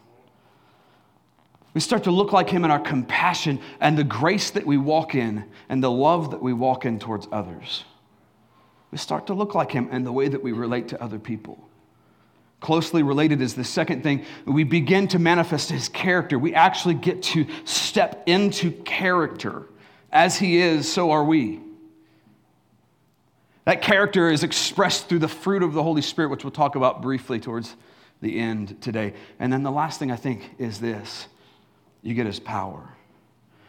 We 1.75 1.81
start 1.81 2.05
to 2.05 2.11
look 2.11 2.33
like 2.33 2.51
Him 2.51 2.65
in 2.65 2.71
our 2.71 2.79
compassion 2.79 3.59
and 3.81 3.97
the 3.97 4.05
grace 4.05 4.51
that 4.51 4.67
we 4.67 4.77
walk 4.77 5.15
in 5.15 5.45
and 5.69 5.83
the 5.83 5.91
love 5.91 6.31
that 6.31 6.43
we 6.43 6.53
walk 6.53 6.85
in 6.85 6.99
towards 6.99 7.27
others. 7.33 7.85
We 8.91 8.99
start 8.99 9.27
to 9.29 9.35
look 9.35 9.55
like 9.55 9.73
Him 9.73 9.89
in 9.91 10.05
the 10.05 10.13
way 10.13 10.29
that 10.29 10.43
we 10.43 10.53
relate 10.53 10.89
to 10.89 11.03
other 11.03 11.19
people. 11.19 11.69
Closely 12.63 13.03
related 13.03 13.43
is 13.43 13.55
the 13.55 13.65
second 13.65 14.05
thing. 14.05 14.25
We 14.47 14.63
begin 14.63 15.09
to 15.09 15.19
manifest 15.19 15.69
his 15.69 15.89
character. 15.89 16.39
We 16.39 16.55
actually 16.55 16.95
get 16.95 17.21
to 17.25 17.45
step 17.65 18.23
into 18.27 18.71
character. 18.71 19.65
As 20.13 20.39
he 20.39 20.59
is, 20.59 20.91
so 20.91 21.11
are 21.11 21.25
we. 21.25 21.61
That 23.65 23.83
character 23.83 24.31
is 24.31 24.45
expressed 24.45 25.09
through 25.09 25.19
the 25.19 25.29
fruit 25.29 25.65
of 25.65 25.73
the 25.73 25.83
Holy 25.83 26.03
Spirit, 26.03 26.31
which 26.31 26.45
we'll 26.45 26.53
talk 26.53 26.77
about 26.77 27.03
briefly 27.03 27.41
towards 27.41 27.75
the 28.21 28.39
end 28.39 28.81
today. 28.81 29.15
And 29.41 29.53
then 29.53 29.65
the 29.65 29.73
last 29.73 29.99
thing 29.99 30.13
I 30.13 30.17
think 30.17 30.49
is 30.59 30.79
this 30.79 31.27
you 32.01 32.15
get 32.15 32.27
his 32.27 32.39
power. 32.39 32.97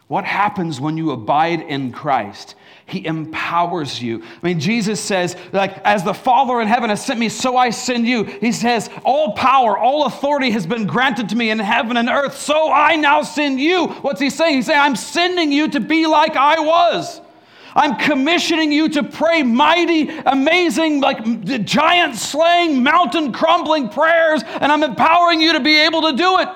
What 0.08 0.26
happens 0.26 0.82
when 0.82 0.98
you 0.98 1.12
abide 1.12 1.62
in 1.62 1.92
Christ? 1.92 2.56
He 2.86 3.06
empowers 3.06 4.02
you. 4.02 4.22
I 4.22 4.46
mean, 4.46 4.60
Jesus 4.60 5.00
says, 5.00 5.38
like, 5.54 5.78
as 5.80 6.04
the 6.04 6.14
Father 6.14 6.60
in 6.62 6.68
heaven 6.68 6.90
has 6.90 7.04
sent 7.04 7.20
me, 7.20 7.30
so 7.30 7.56
I 7.56 7.70
send 7.70 8.06
you. 8.06 8.24
He 8.26 8.52
says, 8.52 8.90
all 9.06 9.34
power, 9.34 9.78
all 9.78 10.06
authority 10.06 10.52
has 10.52 10.68
been 10.68 10.86
granted 10.86 11.30
to 11.30 11.36
me 11.36 11.50
in 11.50 11.60
heaven 11.60 11.96
and 11.96 12.10
earth, 12.10 12.38
so 12.38 12.72
I 12.72 12.98
now 12.98 13.24
send 13.24 13.60
you. 13.60 13.88
What's 13.88 14.20
he 14.20 14.30
saying? 14.30 14.56
He's 14.56 14.66
saying, 14.66 14.80
I'm 14.80 14.98
sending 14.98 15.52
you 15.52 15.70
to 15.70 15.80
be 15.80 16.06
like 16.06 16.36
I 16.36 16.60
was. 16.60 17.22
I'm 17.76 17.96
commissioning 17.96 18.72
you 18.72 18.90
to 18.90 19.04
pray 19.04 19.42
mighty, 19.42 20.10
amazing, 20.10 21.02
like 21.02 21.64
giant 21.66 22.16
slaying, 22.16 22.84
mountain 22.84 23.32
crumbling 23.32 23.90
prayers, 23.90 24.44
and 24.44 24.72
I'm 24.72 24.84
empowering 24.84 25.42
you 25.42 25.54
to 25.54 25.60
be 25.60 25.80
able 25.80 26.02
to 26.04 26.14
do 26.14 26.40
it. 26.40 26.50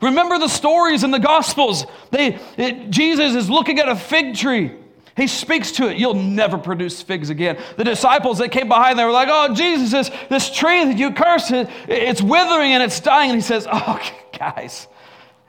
Remember 0.00 0.38
the 0.38 0.48
stories 0.48 1.04
in 1.04 1.10
the 1.10 1.18
Gospels. 1.18 1.84
They, 2.10 2.38
it, 2.56 2.90
Jesus 2.90 3.34
is 3.34 3.50
looking 3.50 3.78
at 3.78 3.88
a 3.88 3.96
fig 3.96 4.34
tree. 4.34 4.72
He 5.16 5.26
speaks 5.26 5.72
to 5.72 5.90
it. 5.90 5.98
You'll 5.98 6.14
never 6.14 6.56
produce 6.56 7.02
figs 7.02 7.28
again. 7.28 7.58
The 7.76 7.84
disciples 7.84 8.38
that 8.38 8.50
came 8.50 8.68
behind, 8.68 8.98
they 8.98 9.04
were 9.04 9.10
like, 9.10 9.28
Oh, 9.30 9.54
Jesus, 9.54 9.90
this, 9.90 10.10
this 10.28 10.50
tree 10.50 10.84
that 10.84 10.96
you 10.96 11.12
cursed, 11.12 11.50
it, 11.50 11.68
it's 11.88 12.22
withering 12.22 12.72
and 12.72 12.82
it's 12.82 13.00
dying. 13.00 13.30
And 13.30 13.38
he 13.38 13.42
says, 13.42 13.66
Oh, 13.70 14.00
guys, 14.38 14.88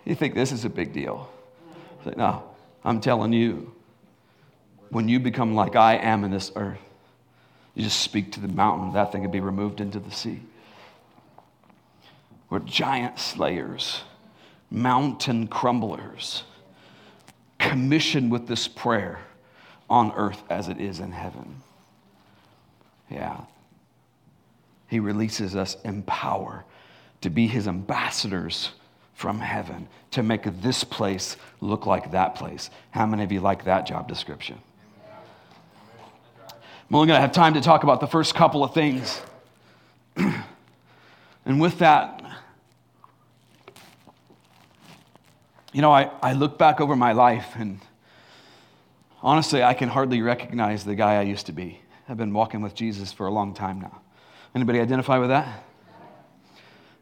you 0.03 0.15
think 0.15 0.36
this 0.36 0.51
is 0.51 0.65
a 0.65 0.70
big 0.70 0.91
deal? 0.91 1.29
Like, 2.05 2.17
no, 2.17 2.43
I'm 2.84 3.00
telling 3.00 3.31
you, 3.31 3.74
when 4.89 5.08
you 5.08 5.20
become 5.20 5.55
like 5.55 5.75
I 5.75 5.96
am 5.96 6.24
in 6.24 6.31
this 6.31 6.51
earth, 6.55 6.79
you 7.75 7.84
just 7.84 8.01
speak 8.01 8.34
to 8.34 8.41
the 8.41 8.50
mountain, 8.50 8.93
that 8.93 9.12
thing 9.12 9.22
can 9.22 9.31
be 9.31 9.39
removed 9.39 9.79
into 9.79 10.00
the 10.00 10.12
sea. 10.12 10.41
We're 12.50 12.60
giant 12.60 13.17
slayers, 13.17 14.01
mountain 14.72 15.48
crumblers, 15.48 16.44
commissioned 17.60 18.32
with 18.32 18.48
this 18.48 18.68
prayer 18.68 19.20
on 19.90 20.12
earth 20.13 20.42
as 20.50 20.70
it 20.70 20.80
is 20.80 21.00
in 21.00 21.12
heaven. 21.12 21.62
Yeah. 23.10 23.42
He 24.88 25.00
releases 25.00 25.56
us 25.56 25.75
in 25.84 26.04
power 26.04 26.63
to 27.20 27.30
be 27.30 27.46
his 27.48 27.68
ambassadors 27.68 28.72
from 29.13 29.40
heaven 29.40 29.88
to 30.12 30.24
make 30.24 30.44
this 30.62 30.84
place 30.84 31.38
look 31.60 31.86
like 31.86 32.12
that 32.12 32.36
place. 32.36 32.70
How 32.90 33.06
many 33.06 33.24
of 33.24 33.32
you 33.32 33.42
like 33.42 33.66
that 33.66 33.86
job 33.86 34.08
description? 34.08 34.58
I'm 36.90 36.96
only 36.96 37.08
going 37.08 37.18
to 37.18 37.22
have 37.22 37.32
time 37.32 37.54
to 37.54 37.62
talk 37.62 37.84
about 37.84 38.00
the 38.01 38.08
first 38.08 38.34
couple 38.36 38.63
of 38.63 38.74
things. 38.74 39.22
and 41.46 41.62
with 41.62 41.80
that, 41.80 42.21
you 45.72 45.82
know, 45.82 45.92
I, 45.92 46.10
I 46.22 46.34
look 46.34 46.58
back 46.58 46.82
over 46.82 46.96
my 46.96 47.13
life 47.13 47.54
and 47.56 47.80
honestly, 49.24 49.63
I 49.63 49.74
can 49.74 49.90
hardly 49.90 50.22
recognize 50.22 50.84
the 50.84 50.96
guy 50.96 51.16
I 51.16 51.22
used 51.22 51.46
to 51.46 51.51
be. 51.51 51.80
I've 52.10 52.18
been 52.18 52.34
walking 52.34 52.62
with 52.62 52.75
Jesus 52.75 53.12
for 53.12 53.28
a 53.28 53.32
long 53.32 53.54
time 53.54 53.80
now. 53.80 54.01
Anybody 54.54 54.80
identify 54.80 55.18
with 55.18 55.30
that? 55.30 55.63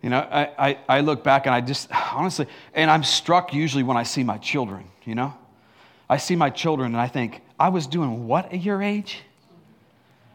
You 0.04 0.10
know, 0.10 0.20
I, 0.20 0.70
I, 0.70 0.78
I, 0.88 1.00
look 1.02 1.24
back 1.24 1.46
and 1.46 1.54
I 1.54 1.62
just, 1.62 1.90
honestly, 2.14 2.48
and 2.74 2.90
I'm 2.90 3.04
struck 3.04 3.54
usually 3.54 3.84
when 3.84 3.98
I 3.98 4.04
see 4.04 4.24
my 4.24 4.38
children, 4.38 4.86
you 5.04 5.16
know? 5.16 5.34
I 6.10 6.18
see 6.18 6.36
my 6.36 6.50
children 6.50 6.94
and 6.94 7.02
I 7.02 7.08
think, 7.08 7.42
I 7.60 7.70
was 7.70 7.88
doing 7.88 8.28
what 8.28 8.54
at 8.54 8.62
your 8.62 8.82
age? 8.82 9.22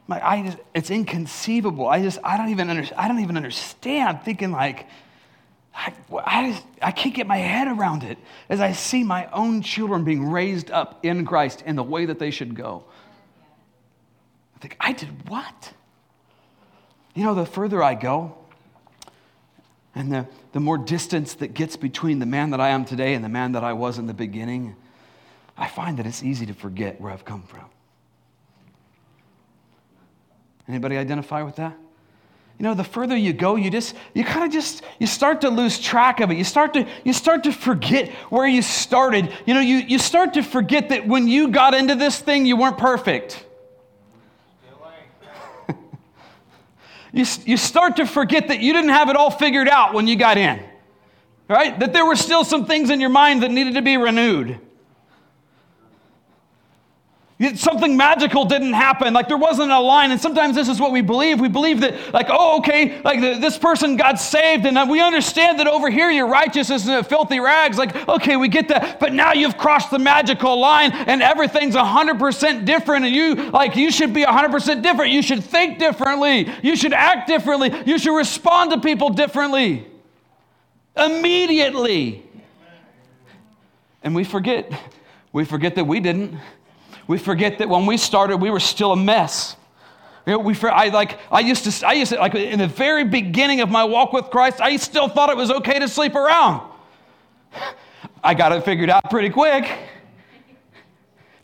Like, 0.06 0.22
I 0.22 0.42
just, 0.42 0.58
it's 0.74 0.90
inconceivable. 0.90 1.86
I 1.86 2.02
just, 2.02 2.18
I 2.22 2.36
don't 2.36 2.50
even, 2.50 2.68
under, 2.68 2.86
I 2.96 3.08
don't 3.08 3.20
even 3.20 3.36
understand. 3.36 4.18
I'm 4.18 4.22
thinking 4.22 4.50
like, 4.50 4.86
I, 5.74 5.92
I, 6.24 6.50
just, 6.50 6.62
I 6.80 6.92
can't 6.92 7.14
get 7.14 7.26
my 7.26 7.36
head 7.36 7.66
around 7.68 8.04
it 8.04 8.18
as 8.48 8.60
I 8.60 8.72
see 8.72 9.02
my 9.02 9.28
own 9.32 9.60
children 9.60 10.04
being 10.04 10.30
raised 10.30 10.70
up 10.70 11.04
in 11.04 11.26
Christ 11.26 11.62
in 11.66 11.76
the 11.76 11.82
way 11.82 12.06
that 12.06 12.18
they 12.18 12.30
should 12.30 12.54
go. 12.54 12.84
I 14.56 14.58
think, 14.60 14.76
I 14.78 14.92
did 14.92 15.28
what? 15.28 15.72
You 17.14 17.24
know, 17.24 17.34
the 17.34 17.46
further 17.46 17.82
I 17.82 17.94
go, 17.94 18.36
and 19.94 20.12
the, 20.12 20.26
the 20.52 20.60
more 20.60 20.78
distance 20.78 21.34
that 21.34 21.54
gets 21.54 21.76
between 21.76 22.18
the 22.18 22.26
man 22.26 22.50
that 22.50 22.60
I 22.60 22.70
am 22.70 22.84
today 22.84 23.14
and 23.14 23.24
the 23.24 23.28
man 23.28 23.52
that 23.52 23.64
I 23.64 23.72
was 23.72 23.98
in 23.98 24.06
the 24.06 24.14
beginning, 24.14 24.76
I 25.56 25.68
find 25.68 25.98
that 25.98 26.06
it's 26.06 26.22
easy 26.22 26.46
to 26.46 26.54
forget 26.54 27.00
where 27.00 27.12
I've 27.12 27.24
come 27.24 27.42
from. 27.42 27.66
Anybody 30.66 30.96
identify 30.96 31.42
with 31.42 31.56
that? 31.56 31.76
You 32.58 32.62
know, 32.62 32.74
the 32.74 32.84
further 32.84 33.16
you 33.16 33.32
go, 33.32 33.56
you 33.56 33.68
just, 33.70 33.96
you 34.14 34.22
kind 34.22 34.46
of 34.46 34.52
just, 34.52 34.82
you 35.00 35.08
start 35.08 35.40
to 35.40 35.50
lose 35.50 35.78
track 35.78 36.20
of 36.20 36.30
it. 36.30 36.36
You 36.36 36.44
start 36.44 36.74
to, 36.74 36.86
you 37.02 37.12
start 37.12 37.44
to 37.44 37.52
forget 37.52 38.10
where 38.30 38.46
you 38.46 38.62
started. 38.62 39.32
You 39.44 39.54
know, 39.54 39.60
you, 39.60 39.78
you 39.78 39.98
start 39.98 40.34
to 40.34 40.42
forget 40.42 40.90
that 40.90 41.06
when 41.06 41.26
you 41.26 41.48
got 41.48 41.74
into 41.74 41.96
this 41.96 42.20
thing, 42.20 42.46
you 42.46 42.56
weren't 42.56 42.78
perfect. 42.78 43.44
you, 47.12 47.24
you 47.44 47.56
start 47.56 47.96
to 47.96 48.06
forget 48.06 48.46
that 48.48 48.60
you 48.60 48.72
didn't 48.72 48.90
have 48.90 49.10
it 49.10 49.16
all 49.16 49.32
figured 49.32 49.68
out 49.68 49.92
when 49.92 50.06
you 50.06 50.14
got 50.14 50.38
in, 50.38 50.62
right? 51.48 51.76
That 51.80 51.92
there 51.92 52.06
were 52.06 52.16
still 52.16 52.44
some 52.44 52.66
things 52.66 52.88
in 52.88 53.00
your 53.00 53.10
mind 53.10 53.42
that 53.42 53.50
needed 53.50 53.74
to 53.74 53.82
be 53.82 53.96
renewed. 53.96 54.60
Something 57.56 57.96
magical 57.96 58.44
didn't 58.44 58.74
happen. 58.74 59.12
Like 59.12 59.26
there 59.26 59.36
wasn't 59.36 59.72
a 59.72 59.80
line. 59.80 60.12
And 60.12 60.20
sometimes 60.20 60.54
this 60.54 60.68
is 60.68 60.78
what 60.78 60.92
we 60.92 61.00
believe. 61.00 61.40
We 61.40 61.48
believe 61.48 61.80
that, 61.80 62.14
like, 62.14 62.28
oh, 62.30 62.58
okay, 62.58 63.02
like 63.02 63.20
the, 63.20 63.40
this 63.40 63.58
person 63.58 63.96
got 63.96 64.20
saved, 64.20 64.64
and 64.66 64.78
uh, 64.78 64.86
we 64.88 65.00
understand 65.00 65.58
that 65.58 65.66
over 65.66 65.90
here 65.90 66.10
your 66.10 66.28
righteousness 66.28 66.82
is 66.82 66.88
in 66.88 67.02
filthy 67.02 67.40
rags. 67.40 67.76
Like, 67.76 68.08
okay, 68.08 68.36
we 68.36 68.46
get 68.46 68.68
that. 68.68 69.00
But 69.00 69.12
now 69.14 69.32
you've 69.32 69.58
crossed 69.58 69.90
the 69.90 69.98
magical 69.98 70.60
line, 70.60 70.92
and 70.92 71.22
everything's 71.22 71.74
100% 71.74 72.64
different. 72.64 73.04
And 73.04 73.14
you, 73.14 73.34
like, 73.50 73.74
you 73.74 73.90
should 73.90 74.14
be 74.14 74.24
100% 74.24 74.82
different. 74.82 75.10
You 75.10 75.20
should 75.20 75.42
think 75.42 75.80
differently. 75.80 76.48
You 76.62 76.76
should 76.76 76.92
act 76.92 77.26
differently. 77.26 77.72
You 77.84 77.98
should 77.98 78.16
respond 78.16 78.70
to 78.70 78.80
people 78.80 79.10
differently. 79.10 79.88
Immediately. 80.96 82.22
And 84.04 84.14
we 84.14 84.22
forget. 84.22 84.70
We 85.32 85.44
forget 85.44 85.74
that 85.74 85.84
we 85.84 85.98
didn't. 85.98 86.38
We 87.06 87.18
forget 87.18 87.58
that 87.58 87.68
when 87.68 87.86
we 87.86 87.96
started, 87.96 88.38
we 88.38 88.50
were 88.50 88.60
still 88.60 88.92
a 88.92 88.96
mess. 88.96 89.56
You 90.26 90.32
know, 90.34 90.38
we, 90.38 90.56
I, 90.62 90.88
like, 90.88 91.18
I 91.30 91.40
used 91.40 91.70
to, 91.70 91.86
I 91.86 91.92
used 91.92 92.12
to, 92.12 92.18
like, 92.18 92.34
in 92.34 92.58
the 92.58 92.66
very 92.66 93.04
beginning 93.04 93.60
of 93.60 93.70
my 93.70 93.84
walk 93.84 94.12
with 94.12 94.26
Christ, 94.30 94.60
I 94.60 94.76
still 94.76 95.08
thought 95.08 95.28
it 95.28 95.36
was 95.36 95.50
okay 95.50 95.78
to 95.78 95.88
sleep 95.88 96.14
around. 96.14 96.66
I 98.22 98.32
got 98.32 98.52
it 98.52 98.64
figured 98.64 98.88
out 98.88 99.10
pretty 99.10 99.28
quick. 99.28 99.70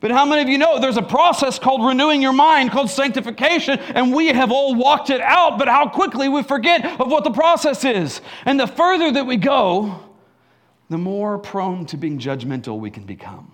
But 0.00 0.10
how 0.10 0.24
many 0.24 0.40
of 0.40 0.48
you 0.48 0.56
know 0.56 0.80
there's 0.80 0.96
a 0.96 1.02
process 1.02 1.58
called 1.58 1.84
renewing 1.84 2.22
your 2.22 2.32
mind, 2.32 2.70
called 2.70 2.88
sanctification, 2.88 3.78
and 3.78 4.14
we 4.14 4.28
have 4.28 4.50
all 4.50 4.74
walked 4.74 5.10
it 5.10 5.20
out, 5.20 5.58
but 5.58 5.68
how 5.68 5.86
quickly 5.86 6.30
we 6.30 6.42
forget 6.42 6.98
of 6.98 7.10
what 7.10 7.22
the 7.22 7.30
process 7.30 7.84
is. 7.84 8.22
And 8.46 8.58
the 8.58 8.66
further 8.66 9.12
that 9.12 9.26
we 9.26 9.36
go, 9.36 10.00
the 10.88 10.96
more 10.96 11.38
prone 11.38 11.84
to 11.86 11.98
being 11.98 12.18
judgmental 12.18 12.78
we 12.78 12.90
can 12.90 13.04
become. 13.04 13.52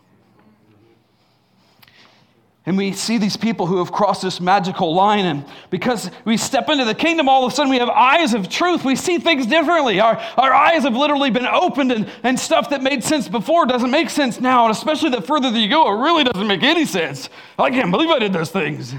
And 2.66 2.76
we 2.76 2.92
see 2.92 3.16
these 3.16 3.36
people 3.36 3.66
who 3.66 3.78
have 3.78 3.92
crossed 3.92 4.22
this 4.22 4.40
magical 4.40 4.92
line. 4.92 5.24
And 5.24 5.44
because 5.70 6.10
we 6.24 6.36
step 6.36 6.68
into 6.68 6.84
the 6.84 6.96
kingdom, 6.96 7.28
all 7.28 7.46
of 7.46 7.52
a 7.52 7.54
sudden 7.54 7.70
we 7.70 7.78
have 7.78 7.88
eyes 7.88 8.34
of 8.34 8.48
truth. 8.48 8.84
We 8.84 8.96
see 8.96 9.18
things 9.18 9.46
differently. 9.46 10.00
Our, 10.00 10.16
our 10.36 10.52
eyes 10.52 10.82
have 10.82 10.96
literally 10.96 11.30
been 11.30 11.46
opened, 11.46 11.92
and, 11.92 12.10
and 12.24 12.38
stuff 12.38 12.70
that 12.70 12.82
made 12.82 13.04
sense 13.04 13.28
before 13.28 13.66
doesn't 13.66 13.90
make 13.90 14.10
sense 14.10 14.40
now. 14.40 14.64
And 14.66 14.72
especially 14.72 15.10
the 15.10 15.22
further 15.22 15.50
that 15.50 15.58
you 15.58 15.68
go, 15.68 15.88
it 15.88 16.02
really 16.02 16.24
doesn't 16.24 16.46
make 16.46 16.64
any 16.64 16.86
sense. 16.86 17.28
I 17.56 17.70
can't 17.70 17.92
believe 17.92 18.10
I 18.10 18.18
did 18.18 18.32
those 18.32 18.50
things. 18.50 18.94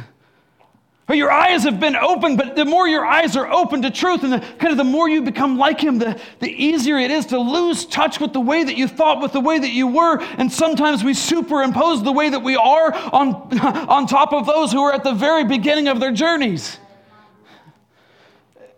Your 1.15 1.31
eyes 1.31 1.63
have 1.63 1.79
been 1.79 1.95
opened, 1.95 2.37
but 2.37 2.57
the 2.57 2.65
more 2.65 2.85
your 2.85 3.05
eyes 3.05 3.37
are 3.37 3.49
open 3.49 3.81
to 3.83 3.91
truth 3.91 4.23
and 4.23 4.33
the, 4.33 4.39
kind 4.39 4.71
of 4.71 4.77
the 4.77 4.83
more 4.83 5.07
you 5.07 5.21
become 5.21 5.57
like 5.57 5.79
Him, 5.79 5.99
the, 5.99 6.19
the 6.39 6.49
easier 6.49 6.97
it 6.97 7.11
is 7.11 7.27
to 7.27 7.39
lose 7.39 7.85
touch 7.85 8.19
with 8.19 8.33
the 8.33 8.41
way 8.41 8.65
that 8.65 8.75
you 8.75 8.89
thought, 8.89 9.21
with 9.21 9.31
the 9.31 9.39
way 9.39 9.57
that 9.57 9.71
you 9.71 9.87
were. 9.87 10.21
And 10.37 10.51
sometimes 10.51 11.05
we 11.05 11.13
superimpose 11.13 12.03
the 12.03 12.11
way 12.11 12.27
that 12.27 12.43
we 12.43 12.57
are 12.57 12.93
on, 12.93 13.57
on 13.87 14.05
top 14.05 14.33
of 14.33 14.45
those 14.45 14.73
who 14.73 14.81
are 14.81 14.93
at 14.93 15.05
the 15.05 15.13
very 15.13 15.45
beginning 15.45 15.87
of 15.87 16.01
their 16.01 16.11
journeys. 16.11 16.77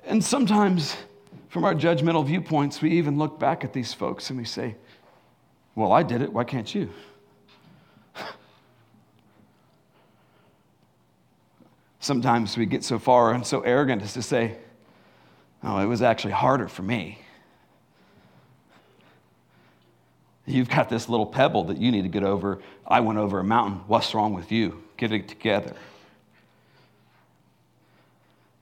And 0.06 0.24
sometimes, 0.24 0.96
from 1.48 1.64
our 1.64 1.74
judgmental 1.74 2.24
viewpoints, 2.24 2.80
we 2.80 2.92
even 2.92 3.18
look 3.18 3.40
back 3.40 3.64
at 3.64 3.74
these 3.74 3.92
folks 3.92 4.30
and 4.30 4.38
we 4.38 4.46
say, 4.46 4.76
Well, 5.74 5.92
I 5.92 6.04
did 6.04 6.22
it, 6.22 6.32
why 6.32 6.44
can't 6.44 6.74
you? 6.76 6.92
Sometimes 12.00 12.58
we 12.58 12.66
get 12.66 12.84
so 12.84 12.98
far 12.98 13.34
and 13.34 13.46
so 13.46 13.62
arrogant 13.62 14.02
as 14.02 14.14
to 14.14 14.22
say, 14.22 14.58
oh, 15.64 15.80
it 15.80 15.86
was 15.86 16.02
actually 16.02 16.32
harder 16.32 16.68
for 16.68 16.82
me. 16.82 17.20
You've 20.46 20.70
got 20.70 20.90
this 20.90 21.10
little 21.10 21.28
pebble 21.28 21.66
that 21.66 21.78
you 21.78 21.92
need 21.92 22.04
to 22.04 22.10
get 22.10 22.24
over. 22.24 22.60
I 22.88 23.02
went 23.02 23.20
over 23.20 23.40
a 23.40 23.44
mountain. 23.44 23.82
What's 23.88 24.16
wrong 24.16 24.34
with 24.34 24.52
you? 24.52 24.82
Get 24.98 25.12
it 25.12 25.28
together. 25.28 25.76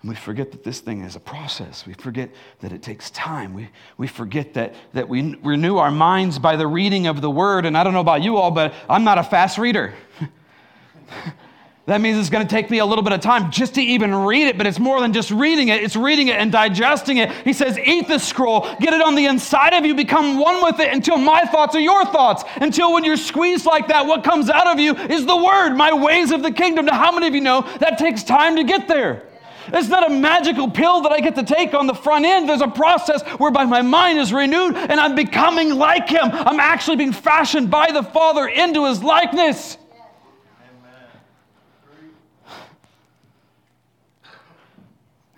And 0.01 0.10
we 0.10 0.15
forget 0.15 0.51
that 0.51 0.63
this 0.63 0.79
thing 0.79 1.01
is 1.01 1.15
a 1.15 1.20
process. 1.20 1.86
We 1.86 1.94
forget 1.94 2.29
that 2.60 2.72
it 2.72 2.82
takes 2.82 3.10
time. 3.12 3.53
We, 3.53 3.70
we 3.98 4.08
forget 4.08 4.53
that, 4.56 4.75
that 4.94 5.08
we 5.08 5.36
renew 5.36 5.77
our 5.77 5.91
minds 5.91 6.39
by 6.39 6.56
the 6.56 6.67
reading 6.67 7.08
of 7.08 7.22
the 7.22 7.29
word. 7.29 7.65
And 7.65 7.77
I 7.77 7.84
don't 7.84 7.94
know 7.94 8.01
about 8.01 8.22
you 8.22 8.38
all, 8.38 8.51
but 8.51 8.74
I'm 8.89 9.03
not 9.03 9.17
a 9.17 9.24
fast 9.24 9.58
reader. 9.58 9.94
That 11.88 12.01
means 12.01 12.17
it's 12.17 12.29
going 12.29 12.46
to 12.46 12.53
take 12.53 12.70
me 12.70 12.79
a 12.79 12.86
little 12.86 13.01
bit 13.01 13.13
of 13.13 13.22
time 13.22 13.50
just 13.50 13.75
to 13.75 13.82
even 13.82 14.13
read 14.13 14.48
it, 14.48 14.58
but 14.58 14.67
it's 14.67 14.77
more 14.77 15.00
than 15.00 15.13
just 15.13 15.32
reading 15.32 15.70
it. 15.70 15.82
It's 15.82 15.96
reading 15.96 16.27
it 16.27 16.36
and 16.36 16.51
digesting 16.51 17.15
it. 17.15 17.32
He 17.46 17.53
says, 17.53 17.79
Eat 17.79 18.10
the 18.10 18.20
scroll, 18.20 18.67
get 18.82 18.94
it 18.94 19.01
on 19.01 19.15
the 19.15 19.25
inside 19.25 19.74
of 19.74 19.86
you, 19.86 19.96
become 19.96 20.38
one 20.38 20.62
with 20.62 20.82
it 20.82 20.91
until 20.91 21.17
my 21.17 21.46
thoughts 21.46 21.77
are 21.77 21.79
your 21.79 22.03
thoughts. 22.08 22.44
Until 22.58 22.91
when 22.91 23.06
you're 23.06 23.15
squeezed 23.15 23.65
like 23.65 23.88
that, 23.88 24.06
what 24.06 24.25
comes 24.25 24.50
out 24.50 24.67
of 24.67 24.82
you 24.82 24.96
is 24.96 25.25
the 25.25 25.38
word, 25.38 25.75
my 25.75 25.94
ways 25.94 26.32
of 26.32 26.44
the 26.44 26.51
kingdom. 26.51 26.88
Now, 26.88 26.98
how 26.98 27.13
many 27.13 27.25
of 27.25 27.34
you 27.34 27.39
know 27.39 27.62
that 27.79 27.98
takes 27.98 28.22
time 28.22 28.58
to 28.58 28.65
get 28.65 28.89
there? 28.89 29.24
It's 29.67 29.88
not 29.88 30.12
a 30.12 30.13
magical 30.13 30.70
pill 30.70 31.03
that 31.03 31.13
I 31.13 31.22
get 31.22 31.36
to 31.36 31.44
take 31.44 31.74
on 31.74 31.88
the 31.88 31.96
front 31.96 32.25
end. 32.25 32.50
There's 32.50 32.60
a 32.60 32.67
process 32.67 33.22
whereby 33.39 33.63
my 33.63 33.82
mind 33.82 34.20
is 34.20 34.34
renewed 34.34 34.75
and 34.75 35.00
I'm 35.00 35.15
becoming 35.15 35.70
like 35.75 36.10
Him. 36.10 36.29
I'm 36.34 36.60
actually 36.60 36.98
being 36.98 37.13
fashioned 37.13 37.72
by 37.72 37.94
the 37.94 38.03
Father 38.03 38.46
into 38.46 38.88
His 38.88 39.01
likeness. 39.01 39.77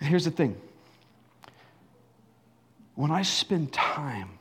Here's 0.00 0.24
the 0.24 0.30
thing 0.30 0.56
when 2.94 3.10
I 3.10 3.22
spend 3.22 3.72
time 3.72 4.38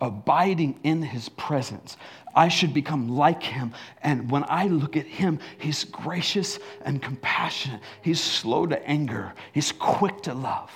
abiding 0.00 0.78
in 0.84 1.02
his 1.02 1.28
presence, 1.28 1.96
I 2.34 2.48
should 2.48 2.72
become 2.72 3.08
like 3.08 3.42
him. 3.42 3.72
And 4.02 4.30
when 4.30 4.44
I 4.48 4.68
look 4.68 4.96
at 4.96 5.06
him, 5.06 5.40
he's 5.58 5.82
gracious 5.82 6.60
and 6.82 7.02
compassionate. 7.02 7.80
He's 8.02 8.20
slow 8.20 8.66
to 8.66 8.86
anger, 8.86 9.34
he's 9.52 9.72
quick 9.72 10.22
to 10.22 10.34
love. 10.34 10.70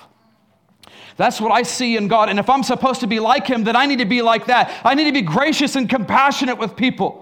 That's 1.16 1.40
what 1.40 1.52
I 1.52 1.62
see 1.62 1.96
in 1.96 2.08
God. 2.08 2.30
And 2.30 2.38
if 2.38 2.48
I'm 2.48 2.62
supposed 2.62 3.00
to 3.00 3.06
be 3.06 3.20
like 3.20 3.46
him, 3.46 3.64
then 3.64 3.76
I 3.76 3.86
need 3.86 3.98
to 3.98 4.04
be 4.04 4.22
like 4.22 4.46
that. 4.46 4.80
I 4.82 4.94
need 4.94 5.04
to 5.04 5.12
be 5.12 5.22
gracious 5.22 5.76
and 5.76 5.88
compassionate 5.88 6.58
with 6.58 6.74
people. 6.74 7.21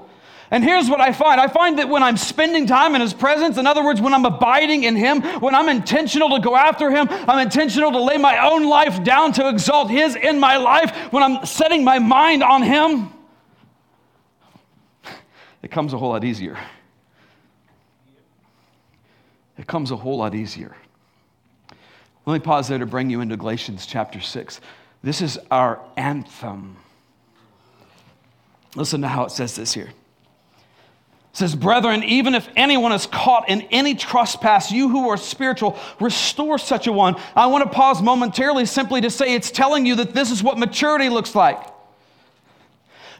And 0.52 0.64
here's 0.64 0.90
what 0.90 1.00
I 1.00 1.12
find 1.12 1.40
I 1.40 1.46
find 1.46 1.78
that 1.78 1.88
when 1.88 2.02
I'm 2.02 2.16
spending 2.16 2.66
time 2.66 2.94
in 2.94 3.00
His 3.00 3.14
presence, 3.14 3.56
in 3.56 3.66
other 3.66 3.84
words, 3.84 4.00
when 4.00 4.12
I'm 4.12 4.24
abiding 4.24 4.82
in 4.82 4.96
Him, 4.96 5.22
when 5.40 5.54
I'm 5.54 5.68
intentional 5.68 6.30
to 6.30 6.40
go 6.40 6.56
after 6.56 6.90
Him, 6.90 7.06
I'm 7.10 7.38
intentional 7.38 7.92
to 7.92 8.02
lay 8.02 8.18
my 8.18 8.50
own 8.50 8.68
life 8.68 9.04
down 9.04 9.32
to 9.34 9.48
exalt 9.48 9.90
His 9.90 10.16
in 10.16 10.40
my 10.40 10.56
life, 10.56 10.94
when 11.12 11.22
I'm 11.22 11.46
setting 11.46 11.84
my 11.84 12.00
mind 12.00 12.42
on 12.42 12.62
Him, 12.62 13.12
it 15.62 15.70
comes 15.70 15.92
a 15.92 15.98
whole 15.98 16.10
lot 16.10 16.24
easier. 16.24 16.58
It 19.56 19.66
comes 19.66 19.90
a 19.90 19.96
whole 19.96 20.16
lot 20.16 20.34
easier. 20.34 20.74
Let 22.26 22.34
me 22.34 22.40
pause 22.40 22.66
there 22.66 22.78
to 22.78 22.86
bring 22.86 23.10
you 23.10 23.20
into 23.20 23.36
Galatians 23.36 23.86
chapter 23.86 24.20
6. 24.20 24.60
This 25.02 25.20
is 25.20 25.38
our 25.50 25.80
anthem. 25.96 26.76
Listen 28.74 29.02
to 29.02 29.08
how 29.08 29.24
it 29.24 29.30
says 29.30 29.54
this 29.54 29.72
here 29.72 29.90
says, 31.32 31.54
Brethren, 31.54 32.02
even 32.02 32.34
if 32.34 32.48
anyone 32.56 32.92
is 32.92 33.06
caught 33.06 33.48
in 33.48 33.62
any 33.70 33.94
trespass, 33.94 34.72
you 34.72 34.88
who 34.88 35.08
are 35.08 35.16
spiritual, 35.16 35.78
restore 36.00 36.58
such 36.58 36.86
a 36.86 36.92
one. 36.92 37.16
I 37.36 37.46
want 37.46 37.64
to 37.64 37.70
pause 37.70 38.02
momentarily 38.02 38.66
simply 38.66 39.00
to 39.02 39.10
say 39.10 39.34
it's 39.34 39.50
telling 39.50 39.86
you 39.86 39.94
that 39.96 40.12
this 40.12 40.30
is 40.30 40.42
what 40.42 40.58
maturity 40.58 41.08
looks 41.08 41.34
like. 41.34 41.62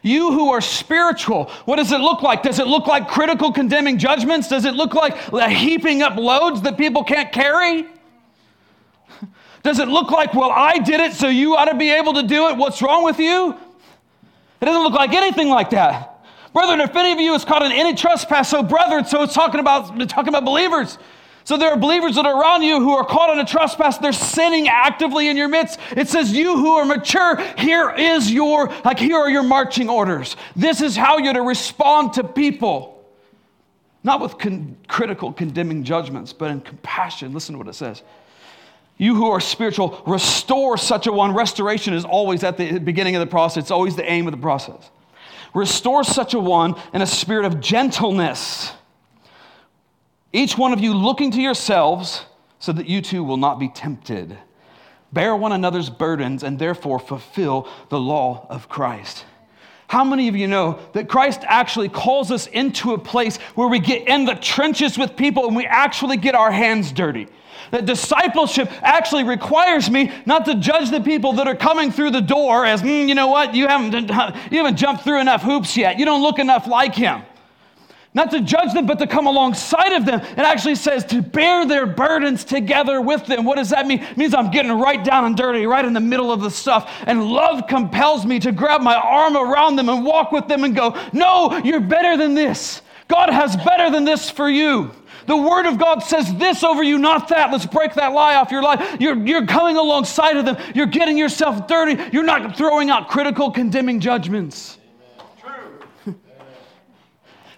You 0.03 0.31
who 0.31 0.49
are 0.49 0.61
spiritual, 0.61 1.45
what 1.65 1.75
does 1.75 1.91
it 1.91 2.01
look 2.01 2.21
like? 2.23 2.41
Does 2.41 2.59
it 2.59 2.67
look 2.67 2.87
like 2.87 3.07
critical, 3.07 3.51
condemning 3.51 3.97
judgments? 3.99 4.47
Does 4.47 4.65
it 4.65 4.73
look 4.73 4.93
like 4.95 5.15
heaping 5.49 6.01
up 6.01 6.17
loads 6.17 6.63
that 6.63 6.77
people 6.77 7.03
can't 7.03 7.31
carry? 7.31 7.85
Does 9.63 9.77
it 9.77 9.87
look 9.87 10.09
like, 10.09 10.33
well, 10.33 10.51
I 10.51 10.79
did 10.79 10.99
it, 10.99 11.13
so 11.13 11.27
you 11.27 11.55
ought 11.55 11.65
to 11.65 11.77
be 11.77 11.91
able 11.91 12.15
to 12.15 12.23
do 12.23 12.47
it? 12.47 12.57
What's 12.57 12.81
wrong 12.81 13.03
with 13.03 13.19
you? 13.19 13.55
It 14.59 14.65
doesn't 14.65 14.81
look 14.81 14.93
like 14.93 15.13
anything 15.13 15.49
like 15.49 15.69
that. 15.69 16.10
Brethren, 16.53 16.81
if 16.81 16.95
any 16.95 17.13
of 17.13 17.19
you 17.19 17.33
is 17.33 17.45
caught 17.45 17.63
in 17.63 17.71
any 17.71 17.95
trespass, 17.95 18.49
so 18.49 18.61
brethren, 18.61 19.05
so 19.05 19.23
it's 19.23 19.33
talking 19.33 19.59
about, 19.59 19.97
talking 20.09 20.29
about 20.29 20.43
believers. 20.43 20.97
So 21.43 21.57
there 21.57 21.71
are 21.71 21.77
believers 21.77 22.15
that 22.15 22.25
are 22.25 22.39
around 22.39 22.61
you 22.61 22.79
who 22.79 22.91
are 22.91 23.05
caught 23.05 23.31
in 23.31 23.39
a 23.39 23.45
trespass. 23.45 23.97
They're 23.97 24.13
sinning 24.13 24.67
actively 24.67 25.27
in 25.27 25.37
your 25.37 25.47
midst. 25.47 25.79
It 25.91 26.07
says, 26.07 26.31
You 26.31 26.57
who 26.57 26.75
are 26.75 26.85
mature, 26.85 27.37
here 27.57 27.89
is 27.89 28.31
your, 28.31 28.71
like, 28.85 28.99
here 28.99 29.17
are 29.17 29.29
your 29.29 29.43
marching 29.43 29.89
orders. 29.89 30.35
This 30.55 30.81
is 30.81 30.95
how 30.95 31.17
you're 31.17 31.33
to 31.33 31.41
respond 31.41 32.13
to 32.13 32.23
people. 32.23 33.03
Not 34.03 34.19
with 34.19 34.37
con- 34.37 34.77
critical, 34.87 35.31
condemning 35.31 35.83
judgments, 35.83 36.33
but 36.33 36.51
in 36.51 36.61
compassion. 36.61 37.33
Listen 37.33 37.53
to 37.53 37.59
what 37.59 37.67
it 37.67 37.75
says. 37.75 38.03
You 38.97 39.15
who 39.15 39.31
are 39.31 39.39
spiritual, 39.39 40.03
restore 40.05 40.77
such 40.77 41.07
a 41.07 41.11
one. 41.11 41.33
Restoration 41.33 41.93
is 41.93 42.05
always 42.05 42.43
at 42.43 42.57
the 42.57 42.77
beginning 42.77 43.15
of 43.15 43.19
the 43.19 43.27
process, 43.27 43.63
it's 43.63 43.71
always 43.71 43.95
the 43.95 44.09
aim 44.09 44.27
of 44.27 44.31
the 44.31 44.41
process. 44.41 44.89
Restore 45.53 46.03
such 46.03 46.33
a 46.33 46.39
one 46.39 46.75
in 46.93 47.01
a 47.01 47.07
spirit 47.07 47.45
of 47.45 47.59
gentleness. 47.59 48.71
Each 50.33 50.57
one 50.57 50.71
of 50.71 50.79
you 50.79 50.93
looking 50.93 51.31
to 51.31 51.41
yourselves 51.41 52.25
so 52.59 52.71
that 52.71 52.87
you 52.87 53.01
too 53.01 53.23
will 53.23 53.37
not 53.37 53.59
be 53.59 53.67
tempted. 53.67 54.37
Bear 55.11 55.35
one 55.35 55.51
another's 55.51 55.89
burdens 55.89 56.43
and 56.43 56.57
therefore 56.57 56.99
fulfill 56.99 57.67
the 57.89 57.99
law 57.99 58.45
of 58.49 58.69
Christ. 58.69 59.25
How 59.91 60.05
many 60.05 60.29
of 60.29 60.37
you 60.37 60.47
know 60.47 60.79
that 60.93 61.09
Christ 61.09 61.41
actually 61.43 61.89
calls 61.89 62.31
us 62.31 62.47
into 62.47 62.93
a 62.93 62.97
place 62.97 63.35
where 63.55 63.67
we 63.67 63.77
get 63.77 64.07
in 64.07 64.23
the 64.23 64.35
trenches 64.35 64.97
with 64.97 65.17
people 65.17 65.47
and 65.47 65.53
we 65.53 65.65
actually 65.65 66.15
get 66.15 66.33
our 66.33 66.49
hands 66.49 66.93
dirty? 66.93 67.27
That 67.71 67.85
discipleship 67.85 68.71
actually 68.81 69.25
requires 69.25 69.91
me 69.91 70.09
not 70.25 70.45
to 70.45 70.55
judge 70.55 70.91
the 70.91 71.01
people 71.01 71.33
that 71.33 71.45
are 71.45 71.57
coming 71.57 71.91
through 71.91 72.11
the 72.11 72.21
door 72.21 72.65
as, 72.65 72.81
mm, 72.81 73.09
you 73.09 73.15
know 73.15 73.27
what, 73.27 73.53
you 73.53 73.67
haven't, 73.67 74.07
you 74.49 74.59
haven't 74.59 74.77
jumped 74.77 75.03
through 75.03 75.19
enough 75.19 75.41
hoops 75.41 75.75
yet. 75.75 75.99
You 75.99 76.05
don't 76.05 76.21
look 76.21 76.39
enough 76.39 76.67
like 76.67 76.95
him. 76.95 77.23
Not 78.13 78.31
to 78.31 78.41
judge 78.41 78.73
them, 78.73 78.85
but 78.85 78.99
to 78.99 79.07
come 79.07 79.25
alongside 79.25 79.93
of 79.93 80.05
them. 80.05 80.19
It 80.19 80.39
actually 80.39 80.75
says 80.75 81.05
to 81.05 81.21
bear 81.21 81.65
their 81.65 81.85
burdens 81.85 82.43
together 82.43 82.99
with 82.99 83.25
them. 83.25 83.45
What 83.45 83.55
does 83.55 83.69
that 83.69 83.87
mean? 83.87 84.01
It 84.01 84.17
means 84.17 84.33
I'm 84.33 84.51
getting 84.51 84.73
right 84.73 85.01
down 85.01 85.23
and 85.23 85.37
dirty, 85.37 85.65
right 85.65 85.85
in 85.85 85.93
the 85.93 86.01
middle 86.01 86.29
of 86.29 86.41
the 86.41 86.51
stuff. 86.51 86.91
And 87.07 87.23
love 87.23 87.67
compels 87.67 88.25
me 88.25 88.39
to 88.39 88.51
grab 88.51 88.81
my 88.81 88.95
arm 88.95 89.37
around 89.37 89.77
them 89.77 89.87
and 89.87 90.03
walk 90.03 90.33
with 90.33 90.49
them 90.49 90.65
and 90.65 90.75
go, 90.75 90.97
No, 91.13 91.57
you're 91.63 91.79
better 91.79 92.17
than 92.17 92.33
this. 92.33 92.81
God 93.07 93.29
has 93.29 93.55
better 93.55 93.89
than 93.89 94.03
this 94.03 94.29
for 94.29 94.49
you. 94.49 94.91
The 95.27 95.37
Word 95.37 95.65
of 95.65 95.77
God 95.77 95.99
says 95.99 96.33
this 96.35 96.63
over 96.63 96.83
you, 96.83 96.97
not 96.97 97.29
that. 97.29 97.51
Let's 97.51 97.65
break 97.65 97.93
that 97.93 98.11
lie 98.11 98.35
off 98.35 98.51
your 98.51 98.63
life. 98.63 98.97
You're, 98.99 99.15
you're 99.25 99.45
coming 99.45 99.77
alongside 99.77 100.35
of 100.35 100.45
them. 100.45 100.57
You're 100.75 100.87
getting 100.87 101.17
yourself 101.17 101.67
dirty. 101.67 102.01
You're 102.11 102.23
not 102.23 102.57
throwing 102.57 102.89
out 102.89 103.07
critical, 103.07 103.51
condemning 103.51 103.99
judgments. 103.99 104.77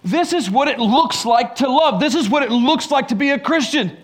This 0.04 0.32
is 0.32 0.50
what 0.50 0.68
it 0.68 0.78
looks 0.78 1.24
like 1.24 1.56
to 1.56 1.68
love. 1.68 1.98
This 1.98 2.14
is 2.14 2.28
what 2.28 2.42
it 2.42 2.50
looks 2.50 2.90
like 2.90 3.08
to 3.08 3.14
be 3.14 3.30
a 3.30 3.38
Christian. 3.38 3.96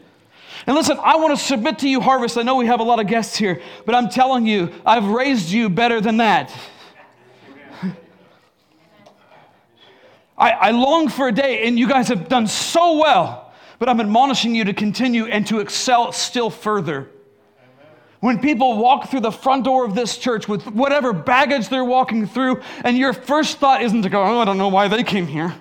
And 0.67 0.75
listen, 0.75 0.99
I 1.03 1.17
want 1.17 1.39
to 1.39 1.45
submit 1.45 1.79
to 1.81 1.89
you, 1.89 2.01
Harvest. 2.01 2.37
I 2.37 2.43
know 2.43 2.57
we 2.57 2.67
have 2.67 2.81
a 2.81 2.85
lot 2.85 2.99
of 3.01 3.07
guests 3.07 3.37
here, 3.37 3.63
but 3.87 3.95
I'm 3.95 4.09
telling 4.09 4.47
you, 4.47 4.73
I've 4.85 5.07
raised 5.07 5.51
you 5.51 5.71
better 5.71 6.01
than 6.01 6.17
that. 6.19 6.53
I, 10.37 10.51
I 10.51 10.71
long 10.73 11.09
for 11.09 11.29
a 11.29 11.33
day, 11.33 11.67
and 11.67 11.79
you 11.79 11.87
guys 11.87 12.09
have 12.09 12.29
done 12.29 12.47
so 12.47 12.99
well 12.99 13.51
but 13.81 13.89
I'm 13.89 13.99
admonishing 13.99 14.55
you 14.55 14.65
to 14.65 14.75
continue 14.75 15.25
and 15.25 15.45
to 15.49 15.59
excel 15.59 16.13
still 16.13 16.51
further. 16.51 17.09
When 18.21 18.39
people 18.39 18.77
walk 18.77 19.09
through 19.09 19.21
the 19.21 19.33
front 19.33 19.65
door 19.65 19.87
of 19.87 19.95
this 19.95 20.19
church 20.19 20.47
with 20.47 20.67
whatever 20.67 21.15
baggage 21.15 21.71
they're 21.71 21.83
walking 21.83 22.27
through, 22.27 22.61
and 22.85 22.97
your 22.97 23.15
first 23.15 23.57
thought 23.57 23.83
isn't 23.83 24.03
to 24.03 24.11
go, 24.11 24.23
oh, 24.23 24.39
I 24.39 24.45
don't 24.45 24.59
know 24.59 24.69
why 24.69 24.87
they 24.89 25.03
came 25.03 25.27
here. 25.27 25.55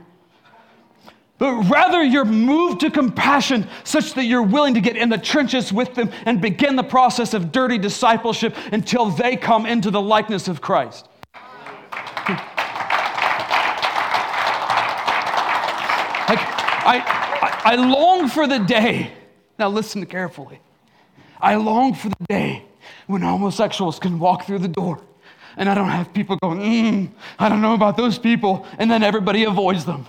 But 1.40 1.54
rather, 1.70 2.04
you're 2.04 2.26
moved 2.26 2.82
to 2.82 2.92
compassion 2.92 3.68
such 3.86 4.14
that 4.14 4.26
you're 4.26 4.44
willing 4.44 4.74
to 4.76 4.82
get 4.82 4.98
in 4.98 5.10
the 5.10 5.18
trenches 5.18 5.74
with 5.74 5.96
them 5.96 6.12
and 6.26 6.42
begin 6.42 6.76
the 6.76 6.84
process 6.84 7.34
of 7.34 7.52
dirty 7.52 7.78
discipleship 7.78 8.56
until 8.74 9.10
they 9.10 9.38
come 9.38 9.66
into 9.66 9.90
the 9.90 10.02
likeness 10.02 10.48
of 10.48 10.62
Christ. 10.62 11.08
Like, 16.30 16.40
I, 17.02 17.62
I 17.66 17.76
long 17.76 18.30
for 18.30 18.48
the 18.48 18.60
day. 18.60 19.12
Now, 19.58 19.70
listen 19.70 20.06
carefully. 20.06 20.60
I 21.42 21.56
long 21.56 21.96
for 21.96 22.10
the 22.10 22.26
day 22.28 22.66
when 23.08 23.22
homosexuals 23.22 24.00
can 24.00 24.20
walk 24.20 24.46
through 24.46 24.60
the 24.60 24.68
door 24.68 25.02
and 25.58 25.70
I 25.70 25.76
don't 25.76 25.90
have 25.90 26.14
people 26.14 26.38
going, 26.38 26.60
mm, 26.60 27.12
I 27.38 27.50
don't 27.50 27.62
know 27.62 27.74
about 27.74 27.98
those 27.98 28.18
people, 28.18 28.66
and 28.78 28.90
then 28.90 29.04
everybody 29.04 29.44
avoids 29.44 29.86
them. 29.86 30.08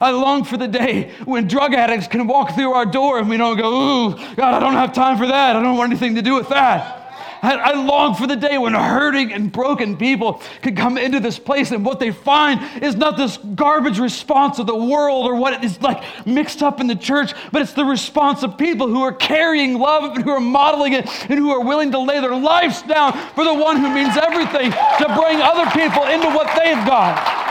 I 0.00 0.10
long 0.10 0.44
for 0.44 0.56
the 0.56 0.68
day 0.68 1.12
when 1.24 1.48
drug 1.48 1.74
addicts 1.74 2.06
can 2.06 2.26
walk 2.26 2.54
through 2.54 2.72
our 2.72 2.86
door 2.86 3.18
and 3.18 3.28
we 3.28 3.36
don't 3.36 3.56
go, 3.56 3.68
ooh, 3.72 4.14
God, 4.36 4.54
I 4.54 4.60
don't 4.60 4.74
have 4.74 4.92
time 4.92 5.18
for 5.18 5.26
that. 5.26 5.56
I 5.56 5.62
don't 5.62 5.76
want 5.76 5.90
anything 5.90 6.14
to 6.14 6.22
do 6.22 6.34
with 6.34 6.48
that. 6.50 6.98
I, 7.42 7.54
I 7.54 7.72
long 7.74 8.14
for 8.14 8.26
the 8.26 8.36
day 8.36 8.58
when 8.58 8.74
hurting 8.74 9.32
and 9.32 9.50
broken 9.50 9.96
people 9.96 10.42
can 10.62 10.74
come 10.74 10.98
into 10.98 11.20
this 11.20 11.38
place 11.38 11.70
and 11.70 11.84
what 11.84 12.00
they 12.00 12.10
find 12.10 12.82
is 12.82 12.96
not 12.96 13.16
this 13.16 13.36
garbage 13.36 13.98
response 13.98 14.58
of 14.58 14.66
the 14.66 14.74
world 14.74 15.26
or 15.26 15.36
what 15.36 15.62
is 15.64 15.80
like 15.80 16.02
mixed 16.26 16.62
up 16.62 16.80
in 16.80 16.86
the 16.86 16.96
church, 16.96 17.32
but 17.52 17.62
it's 17.62 17.74
the 17.74 17.84
response 17.84 18.42
of 18.42 18.58
people 18.58 18.88
who 18.88 19.02
are 19.02 19.12
carrying 19.12 19.78
love 19.78 20.16
and 20.16 20.24
who 20.24 20.30
are 20.30 20.40
modeling 20.40 20.94
it 20.94 21.06
and 21.30 21.38
who 21.38 21.50
are 21.50 21.64
willing 21.64 21.92
to 21.92 21.98
lay 21.98 22.20
their 22.20 22.36
lives 22.36 22.82
down 22.82 23.12
for 23.34 23.44
the 23.44 23.54
one 23.54 23.76
who 23.76 23.92
means 23.92 24.16
everything 24.16 24.70
to 24.70 25.14
bring 25.18 25.40
other 25.40 25.70
people 25.70 26.04
into 26.04 26.28
what 26.28 26.46
they've 26.56 26.84
got. 26.86 27.47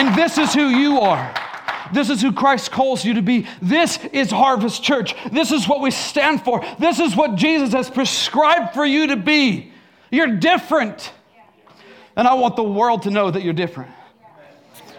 And 0.00 0.16
this 0.16 0.38
is 0.38 0.54
who 0.54 0.68
you 0.68 1.00
are. 1.00 1.34
This 1.92 2.08
is 2.08 2.22
who 2.22 2.32
Christ 2.32 2.70
calls 2.72 3.04
you 3.04 3.12
to 3.14 3.22
be. 3.22 3.46
This 3.60 3.98
is 4.14 4.30
Harvest 4.30 4.82
Church. 4.82 5.14
This 5.30 5.52
is 5.52 5.68
what 5.68 5.82
we 5.82 5.90
stand 5.90 6.42
for. 6.42 6.64
This 6.78 6.98
is 7.00 7.14
what 7.14 7.34
Jesus 7.34 7.74
has 7.74 7.90
prescribed 7.90 8.72
for 8.72 8.86
you 8.86 9.08
to 9.08 9.16
be. 9.16 9.70
You're 10.10 10.38
different. 10.38 11.12
And 12.16 12.26
I 12.26 12.32
want 12.32 12.56
the 12.56 12.64
world 12.64 13.02
to 13.02 13.10
know 13.10 13.30
that 13.30 13.42
you're 13.42 13.52
different. 13.52 13.90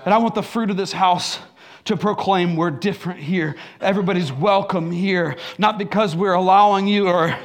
And 0.05 0.13
I 0.13 0.19
want 0.19 0.35
the 0.35 0.43
fruit 0.43 0.69
of 0.69 0.77
this 0.77 0.91
house 0.91 1.39
to 1.85 1.97
proclaim 1.97 2.55
we're 2.55 2.69
different 2.69 3.21
here. 3.21 3.55
Everybody's 3.79 4.31
welcome 4.31 4.91
here, 4.91 5.35
not 5.57 5.79
because 5.79 6.15
we're 6.15 6.33
allowing 6.33 6.85
you 6.85 7.07
or 7.07 7.35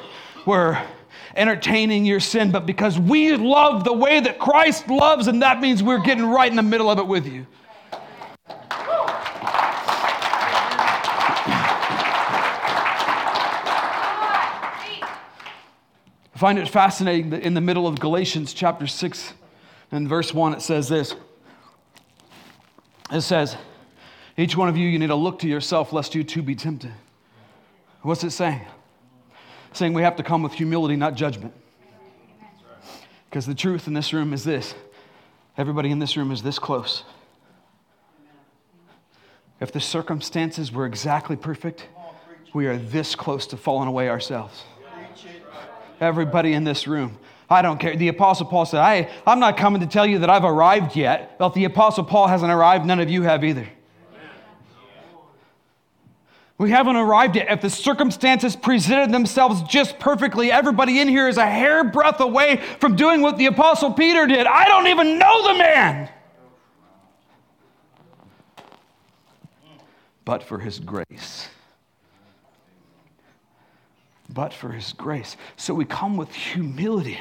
we're 0.44 0.78
entertaining 1.36 2.04
your 2.04 2.20
sin, 2.20 2.50
but 2.50 2.66
because 2.66 2.98
we 2.98 3.36
love 3.36 3.84
the 3.84 3.92
way 3.92 4.20
that 4.20 4.38
Christ 4.38 4.88
loves, 4.88 5.28
and 5.28 5.42
that 5.42 5.60
means 5.60 5.82
we're 5.82 6.02
getting 6.02 6.26
right 6.26 6.50
in 6.50 6.56
the 6.56 6.62
middle 6.62 6.90
of 6.90 6.98
it 6.98 7.06
with 7.06 7.26
you. 7.26 7.46
I 16.36 16.38
find 16.38 16.58
it 16.58 16.68
fascinating 16.68 17.30
that 17.30 17.40
in 17.40 17.54
the 17.54 17.62
middle 17.62 17.86
of 17.86 17.98
Galatians 17.98 18.52
chapter 18.52 18.86
6 18.86 19.32
and 19.90 20.06
verse 20.06 20.34
1, 20.34 20.52
it 20.52 20.60
says 20.60 20.86
this. 20.86 21.14
It 23.10 23.22
says, 23.22 23.56
Each 24.36 24.54
one 24.54 24.68
of 24.68 24.76
you, 24.76 24.86
you 24.86 24.98
need 24.98 25.06
to 25.06 25.14
look 25.14 25.38
to 25.38 25.48
yourself 25.48 25.94
lest 25.94 26.14
you 26.14 26.24
too 26.24 26.42
be 26.42 26.54
tempted. 26.54 26.92
What's 28.02 28.22
it 28.22 28.32
saying? 28.32 28.60
Saying 29.76 29.92
we 29.92 30.02
have 30.02 30.16
to 30.16 30.22
come 30.22 30.42
with 30.42 30.52
humility, 30.52 30.96
not 30.96 31.14
judgment. 31.14 31.52
Because 33.28 33.46
the 33.46 33.54
truth 33.54 33.86
in 33.86 33.94
this 33.94 34.12
room 34.12 34.32
is 34.32 34.44
this 34.44 34.74
everybody 35.58 35.90
in 35.90 35.98
this 35.98 36.16
room 36.16 36.30
is 36.32 36.42
this 36.42 36.58
close. 36.58 37.04
If 39.60 39.72
the 39.72 39.80
circumstances 39.80 40.70
were 40.70 40.84
exactly 40.84 41.36
perfect, 41.36 41.88
we 42.52 42.66
are 42.66 42.76
this 42.76 43.14
close 43.14 43.46
to 43.48 43.56
falling 43.56 43.88
away 43.88 44.08
ourselves 44.08 44.64
everybody 46.00 46.52
in 46.52 46.64
this 46.64 46.86
room. 46.86 47.18
I 47.48 47.62
don't 47.62 47.78
care. 47.78 47.96
The 47.96 48.08
Apostle 48.08 48.46
Paul 48.46 48.66
said, 48.66 48.80
I, 48.80 49.08
I'm 49.26 49.38
not 49.38 49.56
coming 49.56 49.80
to 49.80 49.86
tell 49.86 50.06
you 50.06 50.18
that 50.20 50.30
I've 50.30 50.44
arrived 50.44 50.96
yet. 50.96 51.36
Well, 51.38 51.48
if 51.48 51.54
the 51.54 51.64
Apostle 51.64 52.04
Paul 52.04 52.26
hasn't 52.26 52.50
arrived, 52.50 52.84
none 52.84 53.00
of 53.00 53.08
you 53.08 53.22
have 53.22 53.44
either. 53.44 53.68
We 56.58 56.70
haven't 56.70 56.96
arrived 56.96 57.36
yet. 57.36 57.50
If 57.50 57.60
the 57.60 57.70
circumstances 57.70 58.56
presented 58.56 59.12
themselves 59.12 59.62
just 59.62 59.98
perfectly, 59.98 60.50
everybody 60.50 61.00
in 61.00 61.08
here 61.08 61.28
is 61.28 61.36
a 61.36 61.46
hairbreadth 61.46 62.20
away 62.20 62.62
from 62.80 62.96
doing 62.96 63.20
what 63.20 63.36
the 63.36 63.46
Apostle 63.46 63.92
Peter 63.92 64.26
did. 64.26 64.46
I 64.46 64.66
don't 64.66 64.86
even 64.86 65.18
know 65.18 65.48
the 65.48 65.58
man. 65.58 66.08
But 70.24 70.42
for 70.42 70.58
his 70.58 70.80
grace 70.80 71.48
but 74.36 74.52
for 74.52 74.70
his 74.70 74.92
grace. 74.92 75.36
So 75.56 75.74
we 75.74 75.84
come 75.84 76.16
with 76.16 76.32
humility. 76.32 77.18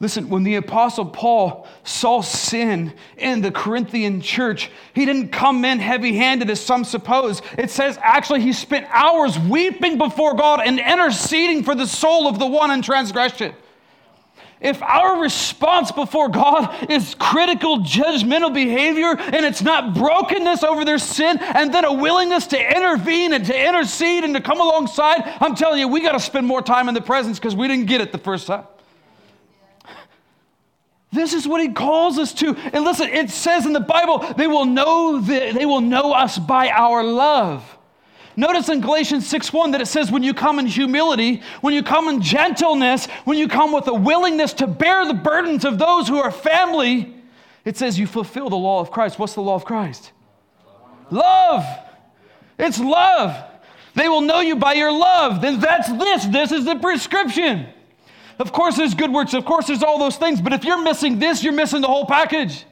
Listen, 0.00 0.30
when 0.30 0.44
the 0.44 0.54
Apostle 0.54 1.04
Paul 1.04 1.66
saw 1.84 2.22
sin 2.22 2.94
in 3.18 3.42
the 3.42 3.50
Corinthian 3.50 4.22
church, 4.22 4.70
he 4.94 5.04
didn't 5.04 5.28
come 5.28 5.62
in 5.66 5.78
heavy 5.78 6.16
handed 6.16 6.48
as 6.48 6.58
some 6.58 6.84
suppose. 6.84 7.42
It 7.58 7.70
says 7.70 7.98
actually 8.02 8.40
he 8.40 8.54
spent 8.54 8.86
hours 8.88 9.38
weeping 9.38 9.98
before 9.98 10.34
God 10.34 10.62
and 10.64 10.80
interceding 10.80 11.62
for 11.62 11.74
the 11.74 11.86
soul 11.86 12.26
of 12.26 12.38
the 12.38 12.46
one 12.46 12.70
in 12.70 12.80
transgression. 12.80 13.54
If 14.58 14.82
our 14.82 15.20
response 15.20 15.92
before 15.92 16.30
God 16.30 16.90
is 16.90 17.14
critical, 17.18 17.80
judgmental 17.80 18.52
behavior 18.52 19.16
and 19.18 19.44
it's 19.44 19.62
not 19.62 19.94
brokenness 19.94 20.62
over 20.62 20.86
their 20.86 20.98
sin 20.98 21.38
and 21.40 21.74
then 21.74 21.84
a 21.84 21.92
willingness 21.92 22.46
to 22.48 22.58
intervene 22.58 23.34
and 23.34 23.44
to 23.46 23.68
intercede 23.68 24.24
and 24.24 24.34
to 24.34 24.40
come 24.40 24.60
alongside, 24.60 25.22
I'm 25.40 25.54
telling 25.54 25.78
you, 25.78 25.88
we 25.88 26.00
got 26.00 26.12
to 26.12 26.20
spend 26.20 26.46
more 26.46 26.62
time 26.62 26.88
in 26.88 26.94
the 26.94 27.02
presence 27.02 27.38
because 27.38 27.54
we 27.54 27.68
didn't 27.68 27.86
get 27.86 28.00
it 28.00 28.12
the 28.12 28.18
first 28.18 28.46
time. 28.46 28.64
This 31.12 31.34
is 31.34 31.46
what 31.46 31.60
he 31.60 31.72
calls 31.72 32.18
us 32.18 32.32
to. 32.34 32.54
And 32.72 32.84
listen, 32.84 33.08
it 33.08 33.30
says 33.30 33.66
in 33.66 33.72
the 33.72 33.80
Bible, 33.80 34.18
they 34.36 34.46
will 34.46 34.64
know 34.64 35.20
the, 35.20 35.52
they 35.52 35.66
will 35.66 35.80
know 35.80 36.12
us 36.12 36.38
by 36.38 36.68
our 36.68 37.02
love. 37.02 37.78
Notice 38.36 38.68
in 38.68 38.80
Galatians 38.80 39.30
6:1 39.30 39.72
that 39.72 39.80
it 39.80 39.86
says, 39.86 40.12
when 40.12 40.22
you 40.22 40.32
come 40.32 40.60
in 40.60 40.66
humility, 40.66 41.42
when 41.62 41.74
you 41.74 41.82
come 41.82 42.08
in 42.08 42.22
gentleness, 42.22 43.06
when 43.24 43.36
you 43.36 43.48
come 43.48 43.72
with 43.72 43.88
a 43.88 43.94
willingness 43.94 44.52
to 44.54 44.68
bear 44.68 45.04
the 45.04 45.14
burdens 45.14 45.64
of 45.64 45.78
those 45.78 46.06
who 46.06 46.18
are 46.18 46.30
family, 46.30 47.14
it 47.64 47.76
says 47.76 47.98
you 47.98 48.06
fulfill 48.06 48.48
the 48.48 48.56
law 48.56 48.80
of 48.80 48.90
Christ. 48.90 49.18
What's 49.18 49.34
the 49.34 49.42
law 49.42 49.56
of 49.56 49.64
Christ? 49.64 50.12
Love. 51.10 51.64
It's 52.56 52.78
love. 52.78 53.36
They 53.94 54.08
will 54.08 54.20
know 54.20 54.40
you 54.40 54.54
by 54.56 54.74
your 54.74 54.92
love. 54.92 55.42
Then 55.42 55.58
that's 55.58 55.88
this. 55.88 56.24
This 56.26 56.52
is 56.52 56.64
the 56.64 56.76
prescription. 56.76 57.66
Of 58.40 58.52
course, 58.52 58.78
there's 58.78 58.94
good 58.94 59.12
works. 59.12 59.34
Of 59.34 59.44
course, 59.44 59.66
there's 59.66 59.82
all 59.82 59.98
those 59.98 60.16
things. 60.16 60.40
But 60.40 60.54
if 60.54 60.64
you're 60.64 60.82
missing 60.82 61.18
this, 61.18 61.44
you're 61.44 61.52
missing 61.52 61.82
the 61.82 61.86
whole 61.86 62.06
package. 62.06 62.64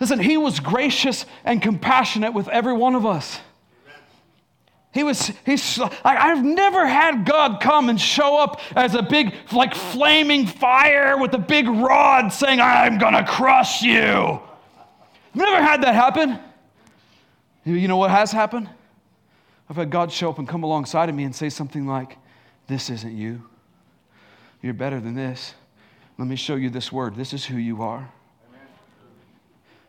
Listen, 0.00 0.18
he 0.18 0.38
was 0.38 0.60
gracious 0.60 1.26
and 1.44 1.60
compassionate 1.60 2.32
with 2.32 2.48
every 2.48 2.72
one 2.72 2.94
of 2.94 3.04
us. 3.04 3.38
He 4.94 5.02
was, 5.02 5.30
he's, 5.44 5.78
I've 6.02 6.42
never 6.42 6.86
had 6.86 7.26
God 7.26 7.60
come 7.60 7.90
and 7.90 8.00
show 8.00 8.38
up 8.38 8.60
as 8.74 8.94
a 8.94 9.02
big, 9.02 9.34
like, 9.52 9.74
flaming 9.74 10.46
fire 10.46 11.18
with 11.18 11.34
a 11.34 11.38
big 11.38 11.68
rod 11.68 12.30
saying, 12.30 12.60
I'm 12.60 12.96
going 12.96 13.12
to 13.12 13.24
crush 13.24 13.82
you. 13.82 13.92
I've 13.94 14.40
never 15.34 15.62
had 15.62 15.82
that 15.82 15.94
happen. 15.94 16.38
You 17.66 17.86
know 17.86 17.98
what 17.98 18.10
has 18.10 18.32
happened? 18.32 18.70
I've 19.68 19.76
had 19.76 19.90
God 19.90 20.10
show 20.10 20.30
up 20.30 20.38
and 20.38 20.48
come 20.48 20.62
alongside 20.62 21.10
of 21.10 21.14
me 21.14 21.24
and 21.24 21.36
say 21.36 21.50
something 21.50 21.86
like, 21.86 22.16
This 22.66 22.88
isn't 22.88 23.14
you. 23.14 23.42
You're 24.62 24.74
better 24.74 25.00
than 25.00 25.14
this. 25.14 25.54
Let 26.18 26.26
me 26.26 26.36
show 26.36 26.56
you 26.56 26.70
this 26.70 26.90
word. 26.90 27.14
This 27.14 27.32
is 27.32 27.44
who 27.44 27.56
you 27.56 27.82
are. 27.82 28.10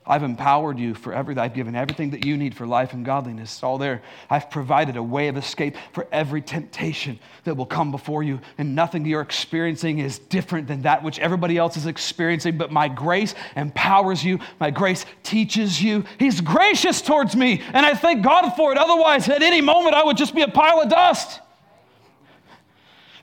I've 0.10 0.24
empowered 0.24 0.80
you 0.80 0.96
for 0.96 1.14
everything. 1.14 1.44
I've 1.44 1.54
given 1.54 1.76
everything 1.76 2.10
that 2.12 2.26
you 2.26 2.36
need 2.36 2.56
for 2.56 2.66
life 2.66 2.94
and 2.94 3.06
godliness. 3.06 3.54
It's 3.54 3.64
all 3.64 3.78
there. 3.78 4.02
I've 4.28 4.50
provided 4.50 4.96
a 4.96 5.04
way 5.04 5.28
of 5.28 5.38
escape 5.38 5.76
for 5.94 6.08
every 6.12 6.42
temptation 6.42 7.20
that 7.44 7.56
will 7.56 7.68
come 7.68 7.92
before 7.92 8.24
you. 8.24 8.40
And 8.58 8.74
nothing 8.74 9.06
you're 9.06 9.22
experiencing 9.22 10.00
is 10.00 10.18
different 10.18 10.68
than 10.68 10.82
that 10.82 11.04
which 11.04 11.20
everybody 11.20 11.60
else 11.60 11.78
is 11.78 11.86
experiencing. 11.86 12.58
But 12.58 12.72
my 12.72 12.88
grace 12.88 13.36
empowers 13.56 14.24
you, 14.24 14.40
my 14.60 14.72
grace 14.72 15.06
teaches 15.22 15.80
you. 15.80 16.04
He's 16.18 16.42
gracious 16.42 17.04
towards 17.04 17.36
me. 17.36 17.62
And 17.72 17.86
I 17.86 17.94
thank 17.94 18.24
God 18.24 18.50
for 18.56 18.72
it. 18.72 18.80
Otherwise, 18.80 19.30
at 19.30 19.44
any 19.44 19.62
moment, 19.62 19.94
I 19.94 20.04
would 20.04 20.18
just 20.18 20.34
be 20.34 20.42
a 20.42 20.48
pile 20.48 20.82
of 20.82 20.90
dust. 20.90 21.40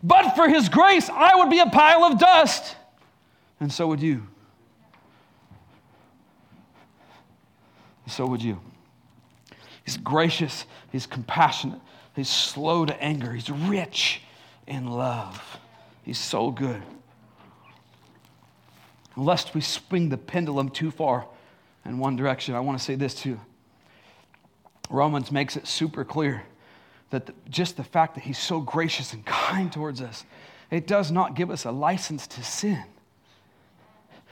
But 0.06 0.36
for 0.36 0.48
His 0.48 0.68
grace, 0.68 1.10
I 1.10 1.34
would 1.34 1.50
be 1.50 1.58
a 1.58 1.66
pile 1.66 2.04
of 2.04 2.18
dust. 2.18 2.76
And 3.58 3.72
so 3.72 3.88
would 3.88 4.00
you. 4.00 4.26
so 8.06 8.24
would 8.24 8.42
you. 8.42 8.60
He's 9.84 9.96
gracious, 9.96 10.64
he's 10.92 11.06
compassionate, 11.06 11.80
he's 12.14 12.28
slow 12.28 12.86
to 12.86 13.02
anger, 13.02 13.32
he's 13.32 13.50
rich 13.50 14.22
in 14.66 14.86
love. 14.86 15.58
He's 16.02 16.18
so 16.18 16.52
good. 16.52 16.82
Lest 19.16 19.54
we 19.54 19.60
swing 19.60 20.08
the 20.08 20.16
pendulum 20.16 20.68
too 20.68 20.90
far 20.90 21.26
in 21.84 21.98
one 21.98 22.14
direction, 22.16 22.54
I 22.54 22.60
want 22.60 22.78
to 22.78 22.84
say 22.84 22.94
this 22.94 23.14
too. 23.14 23.40
Romans 24.88 25.32
makes 25.32 25.56
it 25.56 25.66
super 25.66 26.04
clear 26.04 26.44
that 27.10 27.26
the, 27.26 27.34
just 27.48 27.76
the 27.76 27.84
fact 27.84 28.14
that 28.14 28.24
he's 28.24 28.38
so 28.38 28.60
gracious 28.60 29.12
and 29.12 29.24
kind 29.24 29.72
towards 29.72 30.00
us, 30.00 30.24
it 30.70 30.86
does 30.86 31.10
not 31.10 31.34
give 31.34 31.50
us 31.50 31.64
a 31.64 31.70
license 31.70 32.26
to 32.26 32.42
sin. 32.42 32.84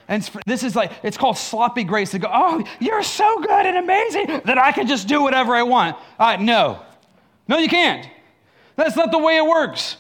And 0.09 0.29
this 0.45 0.63
is 0.63 0.77
like, 0.77 0.93
it's 1.03 1.17
called 1.17 1.39
sloppy 1.39 1.85
grace 1.85 2.11
to 2.11 2.19
go, 2.19 2.29
oh, 2.31 2.63
you're 2.79 3.03
so 3.03 3.41
good 3.41 3.67
and 3.67 3.79
amazing 3.79 4.43
that 4.45 4.59
I 4.59 4.73
can 4.73 4.87
just 4.87 5.09
do 5.09 5.23
whatever 5.23 5.55
I 5.55 5.63
want. 5.63 5.97
Uh, 6.19 6.37
no. 6.37 6.83
No, 7.49 7.59
you 7.59 7.69
can't. 7.69 8.07
That's 8.77 8.97
not 8.97 9.13
the 9.13 9.19
way 9.19 9.37
it 9.37 9.47
works. 9.47 9.97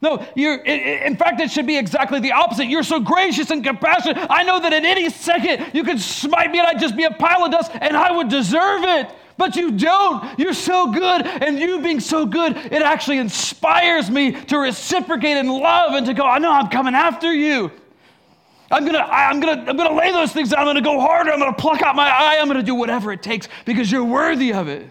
No, 0.00 0.26
you're, 0.34 0.56
in 0.56 1.16
fact, 1.16 1.40
it 1.40 1.50
should 1.50 1.66
be 1.66 1.76
exactly 1.76 2.18
the 2.18 2.32
opposite. 2.32 2.66
You're 2.66 2.82
so 2.82 2.98
gracious 2.98 3.50
and 3.50 3.62
compassionate. 3.62 4.26
I 4.28 4.42
know 4.42 4.58
that 4.58 4.72
at 4.72 4.84
any 4.84 5.08
second 5.10 5.70
you 5.74 5.84
could 5.84 6.00
smite 6.00 6.50
me 6.50 6.58
and 6.58 6.66
I'd 6.66 6.80
just 6.80 6.96
be 6.96 7.04
a 7.04 7.10
pile 7.10 7.44
of 7.44 7.52
dust 7.52 7.70
and 7.80 7.96
I 7.96 8.10
would 8.10 8.28
deserve 8.28 8.82
it. 8.82 9.14
But 9.42 9.56
you 9.56 9.72
don't. 9.72 10.38
You're 10.38 10.54
so 10.54 10.92
good. 10.92 11.26
And 11.26 11.58
you 11.58 11.80
being 11.80 11.98
so 11.98 12.24
good, 12.24 12.56
it 12.56 12.80
actually 12.80 13.18
inspires 13.18 14.08
me 14.08 14.30
to 14.30 14.56
reciprocate 14.56 15.36
in 15.36 15.48
love 15.48 15.94
and 15.94 16.06
to 16.06 16.14
go, 16.14 16.24
I 16.24 16.38
know 16.38 16.52
I'm 16.52 16.68
coming 16.68 16.94
after 16.94 17.34
you. 17.34 17.72
I'm 18.70 18.86
gonna, 18.86 19.00
I'm 19.00 19.40
gonna, 19.40 19.64
I'm 19.68 19.76
gonna 19.76 19.96
lay 19.96 20.12
those 20.12 20.30
things 20.30 20.50
down. 20.50 20.60
I'm 20.60 20.66
gonna 20.66 20.80
go 20.80 21.00
harder. 21.00 21.32
I'm 21.32 21.40
gonna 21.40 21.54
pluck 21.54 21.82
out 21.82 21.96
my 21.96 22.08
eye. 22.08 22.38
I'm 22.40 22.46
gonna 22.46 22.62
do 22.62 22.76
whatever 22.76 23.10
it 23.10 23.20
takes 23.20 23.48
because 23.64 23.90
you're 23.90 24.04
worthy 24.04 24.52
of 24.52 24.68
it. 24.68 24.88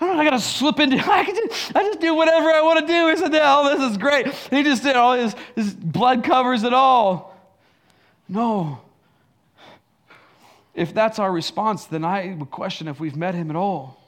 I 0.00 0.06
don't 0.06 0.16
know, 0.16 0.22
I 0.22 0.24
gotta 0.24 0.40
slip 0.40 0.80
into, 0.80 0.96
I, 1.06 1.26
just, 1.26 1.76
I 1.76 1.82
just 1.82 2.00
do 2.00 2.14
whatever 2.14 2.48
I 2.48 2.62
wanna 2.62 2.86
do. 2.86 3.10
He 3.10 3.16
said, 3.18 3.30
oh, 3.34 3.76
this 3.76 3.90
is 3.90 3.98
great. 3.98 4.28
He 4.28 4.62
just 4.62 4.82
did 4.82 4.96
all 4.96 5.12
his, 5.12 5.36
his 5.54 5.74
blood 5.74 6.24
covers 6.24 6.62
it 6.62 6.72
all. 6.72 7.36
No. 8.26 8.80
If 10.76 10.92
that's 10.92 11.18
our 11.18 11.32
response, 11.32 11.86
then 11.86 12.04
I 12.04 12.36
would 12.38 12.50
question 12.50 12.86
if 12.86 13.00
we've 13.00 13.16
met 13.16 13.34
him 13.34 13.50
at 13.50 13.56
all. 13.56 13.98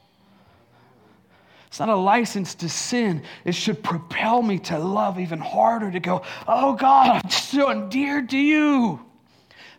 It's 1.66 1.80
not 1.80 1.88
a 1.88 1.96
license 1.96 2.54
to 2.56 2.68
sin. 2.68 3.22
It 3.44 3.54
should 3.54 3.82
propel 3.82 4.42
me 4.42 4.58
to 4.60 4.78
love 4.78 5.18
even 5.18 5.38
harder, 5.38 5.90
to 5.90 6.00
go, 6.00 6.22
oh 6.46 6.74
God, 6.74 7.22
I'm 7.22 7.30
so 7.30 7.70
endeared 7.70 8.30
to 8.30 8.38
you. 8.38 9.04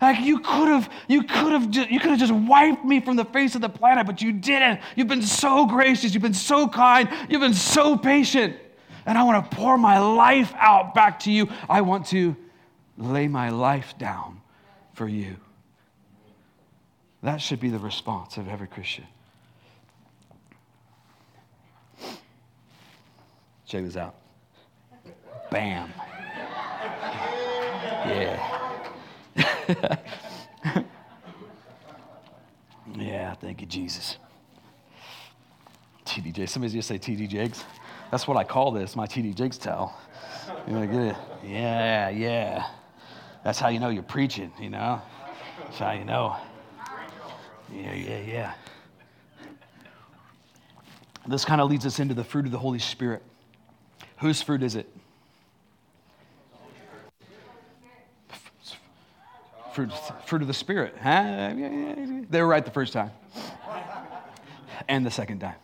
Like 0.02 0.20
you 0.22 0.40
could 0.40 0.68
have, 0.68 0.92
you 1.08 1.24
could 1.24 1.52
have, 1.52 1.76
you 1.92 2.00
could 2.00 2.12
have 2.12 2.20
just 2.20 2.32
wiped 2.32 2.86
me 2.86 3.02
from 3.02 3.16
the 3.18 3.26
face 3.26 3.54
of 3.56 3.62
the 3.62 3.70
planet, 3.70 4.08
but 4.08 4.22
you 4.22 4.32
didn't. 4.32 4.80
You've 4.96 5.08
been 5.08 5.22
so 5.22 5.66
gracious. 5.66 6.14
You've 6.14 6.24
been 6.24 6.34
so 6.34 6.68
kind. 6.68 7.10
You've 7.28 7.42
been 7.42 7.54
so 7.54 7.98
patient. 7.98 8.56
And 9.06 9.18
I 9.18 9.24
want 9.24 9.50
to 9.50 9.58
pour 9.58 9.78
my 9.78 10.00
life 10.00 10.54
out 10.58 10.96
back 10.96 11.20
to 11.22 11.32
you. 11.32 11.50
I 11.68 11.82
want 11.82 12.08
to 12.08 12.36
lay 12.98 13.28
my 13.28 13.50
life 13.50 13.98
down 13.98 14.42
for 14.94 15.08
you. 15.08 15.38
That 17.22 17.42
should 17.42 17.60
be 17.60 17.70
the 17.70 17.80
response 17.80 18.38
of 18.38 18.48
every 18.48 18.68
Christian. 18.68 19.06
Check 23.66 23.84
this 23.84 23.98
out. 23.98 24.16
Bam. 25.52 25.94
Yeah. 28.06 28.82
yeah, 32.96 33.34
thank 33.36 33.62
you, 33.62 33.68
Jesus. 33.68 34.18
TDJ. 36.06 36.50
Somebody's 36.50 36.74
just 36.74 36.88
say 36.88 36.98
TD 36.98 37.28
Jakes. 37.28 37.64
That's 38.10 38.28
what 38.28 38.38
I 38.38 38.44
call 38.44 38.72
this, 38.72 38.96
my 38.96 39.06
TD 39.06 39.36
Jakes 39.36 39.58
towel. 39.58 39.96
You 40.68 40.74
know, 40.74 40.88
get 40.88 41.02
it? 41.02 41.16
Yeah, 41.44 42.10
yeah. 42.10 42.68
That's 43.44 43.60
how 43.60 43.68
you 43.70 43.80
know 43.80 43.90
you're 43.90 44.02
preaching, 44.04 44.52
you 44.60 44.70
know? 44.70 45.02
That's 45.64 45.78
how 45.78 45.92
you 45.92 46.06
know. 46.06 46.36
Yeah, 47.74 47.94
yeah, 47.94 48.20
yeah. 48.20 48.54
This 51.28 51.46
kind 51.46 51.62
of 51.62 51.70
leads 51.70 51.86
us 51.86 52.00
into 52.00 52.14
the 52.14 52.24
fruit 52.24 52.46
of 52.46 52.52
the 52.52 52.58
Holy 52.58 52.80
Spirit. 52.80 53.22
Whose 54.18 54.42
fruit 54.42 54.64
is 54.64 54.76
it? 54.76 54.90
Fruit, 59.74 59.92
fruit 60.26 60.42
of 60.42 60.48
the 60.48 60.54
Spirit. 60.54 60.96
Huh? 61.02 61.54
They 62.30 62.42
were 62.42 62.48
right 62.48 62.66
the 62.66 62.72
first 62.72 62.94
time 62.94 63.12
and 64.88 65.06
the 65.06 65.12
second 65.12 65.40
time. 65.40 65.56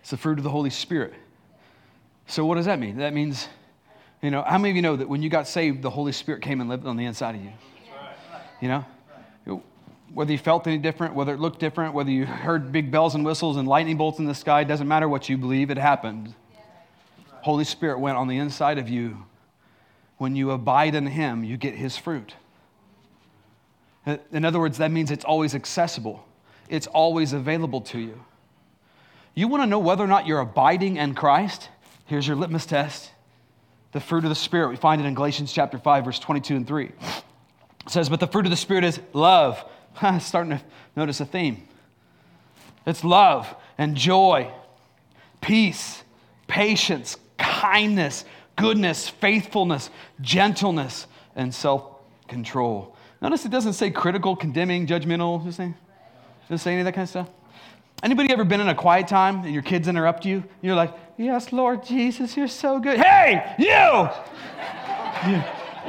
It's 0.00 0.10
the 0.10 0.16
fruit 0.16 0.38
of 0.38 0.44
the 0.44 0.50
Holy 0.50 0.70
Spirit. 0.70 1.14
So, 2.28 2.46
what 2.46 2.54
does 2.54 2.66
that 2.66 2.78
mean? 2.78 2.98
That 2.98 3.12
means, 3.12 3.48
you 4.22 4.30
know, 4.30 4.42
how 4.42 4.58
many 4.58 4.70
of 4.70 4.76
you 4.76 4.82
know 4.82 4.96
that 4.96 5.08
when 5.08 5.22
you 5.22 5.28
got 5.28 5.48
saved, 5.48 5.82
the 5.82 5.90
Holy 5.90 6.12
Spirit 6.12 6.42
came 6.42 6.60
and 6.60 6.70
lived 6.70 6.86
on 6.86 6.96
the 6.96 7.04
inside 7.04 7.34
of 7.34 7.42
you? 7.42 7.52
You 8.60 8.68
know? 8.68 8.84
Whether 10.12 10.32
you 10.32 10.38
felt 10.38 10.66
any 10.66 10.78
different, 10.78 11.14
whether 11.14 11.34
it 11.34 11.40
looked 11.40 11.58
different, 11.58 11.94
whether 11.94 12.10
you 12.10 12.26
heard 12.26 12.72
big 12.72 12.90
bells 12.90 13.14
and 13.14 13.24
whistles 13.24 13.56
and 13.56 13.68
lightning 13.68 13.96
bolts 13.96 14.18
in 14.18 14.24
the 14.24 14.34
sky, 14.34 14.64
doesn't 14.64 14.88
matter 14.88 15.08
what 15.08 15.28
you 15.28 15.36
believe, 15.36 15.70
it 15.70 15.78
happened. 15.78 16.34
Holy 17.42 17.64
Spirit 17.64 17.98
went 17.98 18.16
on 18.16 18.28
the 18.28 18.38
inside 18.38 18.78
of 18.78 18.88
you. 18.88 19.24
When 20.18 20.34
you 20.34 20.50
abide 20.50 20.94
in 20.94 21.06
Him, 21.06 21.44
you 21.44 21.56
get 21.56 21.74
His 21.74 21.96
fruit. 21.96 22.34
In 24.32 24.44
other 24.44 24.60
words, 24.60 24.78
that 24.78 24.90
means 24.90 25.10
it's 25.10 25.24
always 25.24 25.54
accessible, 25.54 26.26
it's 26.68 26.86
always 26.86 27.32
available 27.32 27.80
to 27.82 27.98
you. 27.98 28.24
You 29.34 29.48
want 29.48 29.62
to 29.62 29.66
know 29.66 29.78
whether 29.78 30.02
or 30.02 30.06
not 30.06 30.26
you're 30.26 30.40
abiding 30.40 30.96
in 30.96 31.14
Christ? 31.14 31.68
Here's 32.06 32.26
your 32.26 32.36
litmus 32.36 32.66
test 32.66 33.10
the 33.92 34.00
fruit 34.00 34.24
of 34.24 34.28
the 34.28 34.34
Spirit. 34.34 34.68
We 34.68 34.76
find 34.76 35.00
it 35.00 35.06
in 35.06 35.14
Galatians 35.14 35.52
chapter 35.52 35.78
5, 35.78 36.04
verse 36.04 36.18
22 36.18 36.56
and 36.56 36.66
3. 36.66 36.84
It 36.84 36.92
says, 37.86 38.08
But 38.08 38.20
the 38.20 38.26
fruit 38.26 38.44
of 38.44 38.50
the 38.50 38.56
Spirit 38.56 38.84
is 38.84 39.00
love. 39.12 39.64
Starting 40.20 40.58
to 40.58 40.60
notice 40.94 41.20
a 41.20 41.26
theme. 41.26 41.66
It's 42.86 43.02
love 43.02 43.54
and 43.78 43.96
joy, 43.96 44.50
peace, 45.40 46.02
patience, 46.46 47.16
kindness, 47.38 48.24
goodness, 48.56 49.08
faithfulness, 49.08 49.90
gentleness, 50.20 51.06
and 51.34 51.54
self 51.54 51.84
control. 52.28 52.96
Notice 53.20 53.44
it 53.44 53.50
doesn't 53.50 53.72
say 53.72 53.90
critical, 53.90 54.36
condemning, 54.36 54.86
judgmental. 54.86 55.44
Does 55.44 55.54
it 55.54 55.74
say, 56.48 56.56
say 56.56 56.72
any 56.72 56.80
of 56.80 56.84
that 56.84 56.92
kind 56.92 57.04
of 57.04 57.08
stuff? 57.08 57.28
Anybody 58.02 58.30
ever 58.32 58.44
been 58.44 58.60
in 58.60 58.68
a 58.68 58.74
quiet 58.74 59.08
time 59.08 59.44
and 59.44 59.52
your 59.52 59.62
kids 59.62 59.88
interrupt 59.88 60.24
you? 60.24 60.44
You're 60.60 60.76
like, 60.76 60.94
Yes, 61.18 61.50
Lord 61.50 61.84
Jesus, 61.84 62.36
you're 62.36 62.46
so 62.46 62.78
good. 62.78 62.98
Hey, 62.98 63.54
you! 63.58 64.08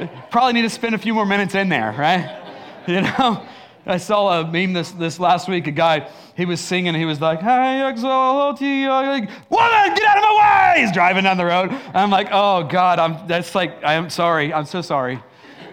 you 0.00 0.10
probably 0.30 0.54
need 0.54 0.62
to 0.62 0.70
spend 0.70 0.94
a 0.94 0.98
few 0.98 1.12
more 1.12 1.26
minutes 1.26 1.54
in 1.54 1.68
there, 1.68 1.94
right? 1.96 2.44
You 2.88 3.02
know? 3.02 3.46
I 3.88 3.96
saw 3.96 4.40
a 4.40 4.46
meme 4.46 4.74
this, 4.74 4.90
this 4.92 5.18
last 5.18 5.48
week. 5.48 5.66
A 5.66 5.70
guy, 5.70 6.10
he 6.36 6.44
was 6.44 6.60
singing, 6.60 6.94
he 6.94 7.06
was 7.06 7.20
like, 7.20 7.42
I 7.42 7.88
exalt 7.88 8.60
you. 8.60 8.88
Like, 8.88 9.30
Woman, 9.48 9.94
get 9.94 10.04
out 10.04 10.18
of 10.18 10.22
my 10.22 10.74
way! 10.74 10.82
He's 10.82 10.92
driving 10.92 11.24
down 11.24 11.38
the 11.38 11.46
road. 11.46 11.70
I'm 11.94 12.10
like, 12.10 12.28
oh 12.30 12.64
God, 12.64 12.98
I'm, 12.98 13.26
that's 13.26 13.54
like, 13.54 13.82
I'm 13.82 14.10
sorry. 14.10 14.52
I'm 14.52 14.66
so 14.66 14.82
sorry. 14.82 15.22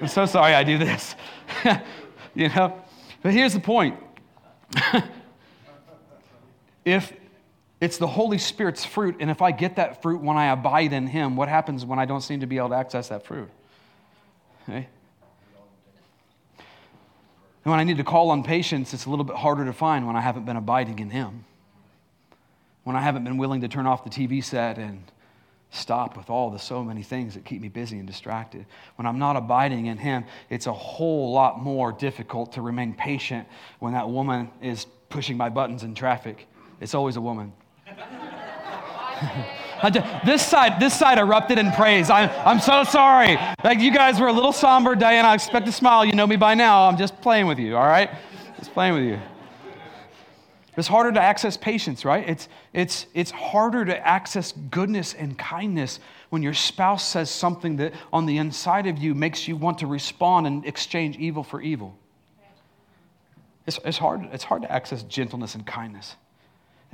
I'm 0.01 0.07
so 0.07 0.25
sorry 0.25 0.53
I 0.53 0.63
do 0.63 0.77
this. 0.77 1.15
you 2.35 2.49
know? 2.49 2.81
But 3.21 3.33
here's 3.33 3.53
the 3.53 3.59
point. 3.59 3.99
if 6.85 7.11
it's 7.81 7.97
the 7.97 8.07
Holy 8.07 8.37
Spirit's 8.37 8.85
fruit, 8.85 9.17
and 9.19 9.29
if 9.29 9.41
I 9.41 9.51
get 9.51 9.75
that 9.75 10.01
fruit 10.01 10.21
when 10.21 10.37
I 10.37 10.47
abide 10.47 10.93
in 10.93 11.07
Him, 11.07 11.35
what 11.35 11.49
happens 11.49 11.85
when 11.85 11.99
I 11.99 12.05
don't 12.05 12.21
seem 12.21 12.39
to 12.39 12.47
be 12.47 12.57
able 12.57 12.69
to 12.69 12.75
access 12.75 13.09
that 13.09 13.25
fruit? 13.25 13.49
Okay? 14.69 14.87
And 17.65 17.71
when 17.71 17.79
I 17.79 17.83
need 17.83 17.97
to 17.97 18.03
call 18.03 18.29
on 18.29 18.43
patience, 18.43 18.93
it's 18.93 19.05
a 19.05 19.09
little 19.09 19.25
bit 19.25 19.35
harder 19.35 19.65
to 19.65 19.73
find 19.73 20.05
when 20.05 20.15
I 20.15 20.21
haven't 20.21 20.45
been 20.45 20.55
abiding 20.55 20.99
in 20.99 21.09
Him. 21.09 21.45
When 22.83 22.95
I 22.95 23.01
haven't 23.01 23.23
been 23.23 23.37
willing 23.37 23.61
to 23.61 23.67
turn 23.67 23.87
off 23.87 24.03
the 24.03 24.11
TV 24.11 24.43
set 24.43 24.77
and 24.77 25.01
stop 25.71 26.15
with 26.15 26.29
all 26.29 26.51
the 26.51 26.59
so 26.59 26.83
many 26.83 27.01
things 27.01 27.33
that 27.33 27.43
keep 27.43 27.61
me 27.61 27.67
busy 27.67 27.97
and 27.97 28.05
distracted. 28.05 28.67
When 28.97 29.07
I'm 29.07 29.17
not 29.17 29.35
abiding 29.35 29.87
in 29.87 29.97
Him, 29.97 30.25
it's 30.51 30.67
a 30.67 30.73
whole 30.73 31.33
lot 31.33 31.59
more 31.59 31.91
difficult 31.91 32.53
to 32.53 32.61
remain 32.61 32.93
patient 32.93 33.47
when 33.79 33.93
that 33.93 34.07
woman 34.07 34.51
is 34.61 34.85
pushing 35.09 35.35
my 35.35 35.49
buttons 35.49 35.81
in 35.81 35.95
traffic. 35.95 36.47
It's 36.79 36.93
always 36.93 37.15
a 37.15 37.21
woman. 37.21 37.51
this 39.89 40.45
side, 40.45 40.79
this 40.79 40.97
side 40.97 41.17
erupted 41.17 41.57
in 41.57 41.71
praise. 41.71 42.09
I'm, 42.09 42.29
I'm 42.45 42.59
so 42.59 42.83
sorry. 42.83 43.37
Like 43.63 43.79
you 43.79 43.91
guys 43.91 44.19
were 44.19 44.27
a 44.27 44.33
little 44.33 44.53
somber, 44.53 44.95
Diana. 44.95 45.29
I 45.29 45.33
expect 45.33 45.67
a 45.67 45.71
smile. 45.71 46.05
You 46.05 46.13
know 46.13 46.27
me 46.27 46.35
by 46.35 46.53
now. 46.53 46.87
I'm 46.87 46.97
just 46.97 47.19
playing 47.21 47.47
with 47.47 47.59
you, 47.59 47.75
all 47.75 47.85
right? 47.85 48.09
Just 48.57 48.73
playing 48.73 48.93
with 48.93 49.03
you. 49.03 49.19
It's 50.77 50.87
harder 50.87 51.11
to 51.13 51.21
access 51.21 51.55
patience, 51.55 52.03
right? 52.03 52.27
It's, 52.27 52.49
it's, 52.73 53.05
it's 53.13 53.31
harder 53.31 53.85
to 53.85 54.07
access 54.07 54.51
goodness 54.51 55.13
and 55.13 55.37
kindness 55.37 55.99
when 56.29 56.43
your 56.43 56.53
spouse 56.53 57.07
says 57.07 57.29
something 57.29 57.77
that 57.77 57.93
on 58.11 58.25
the 58.25 58.37
inside 58.37 58.87
of 58.87 58.97
you 58.97 59.15
makes 59.15 59.47
you 59.47 59.55
want 59.55 59.77
to 59.79 59.87
respond 59.87 60.47
and 60.47 60.65
exchange 60.65 61.17
evil 61.17 61.43
for 61.43 61.61
evil. 61.61 61.97
It's, 63.65 63.79
it's, 63.85 63.97
hard, 63.97 64.27
it's 64.33 64.43
hard 64.43 64.63
to 64.63 64.71
access 64.71 65.03
gentleness 65.03 65.55
and 65.55 65.65
kindness 65.65 66.17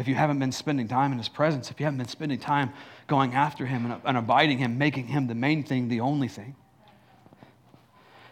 if 0.02 0.08
you 0.08 0.16
haven't 0.16 0.40
been 0.40 0.52
spending 0.52 0.88
time 0.88 1.12
in 1.12 1.20
His 1.20 1.30
presence, 1.30 1.70
if 1.70 1.80
you 1.80 1.86
haven't 1.86 2.00
been 2.00 2.08
spending 2.08 2.40
time 2.40 2.74
going 3.06 3.36
after 3.36 3.68
Him 3.68 3.86
and, 3.86 4.02
and 4.04 4.18
abiding 4.18 4.58
Him, 4.58 4.80
making 4.80 5.06
Him 5.06 5.28
the 5.28 5.36
main 5.36 5.64
thing, 5.64 5.90
the 5.90 6.00
only 6.00 6.28
thing. 6.28 6.56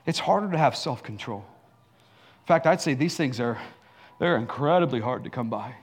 It's 0.08 0.18
harder 0.18 0.52
to 0.52 0.58
have 0.58 0.76
self 0.76 1.04
control. 1.04 1.46
In 2.42 2.48
fact, 2.48 2.66
I'd 2.66 2.82
say 2.82 2.96
these 2.96 3.16
things 3.16 3.40
are 3.40 3.60
they're 4.18 4.36
incredibly 4.36 5.00
hard 5.00 5.24
to 5.26 5.30
come 5.30 5.52
by. 5.52 5.76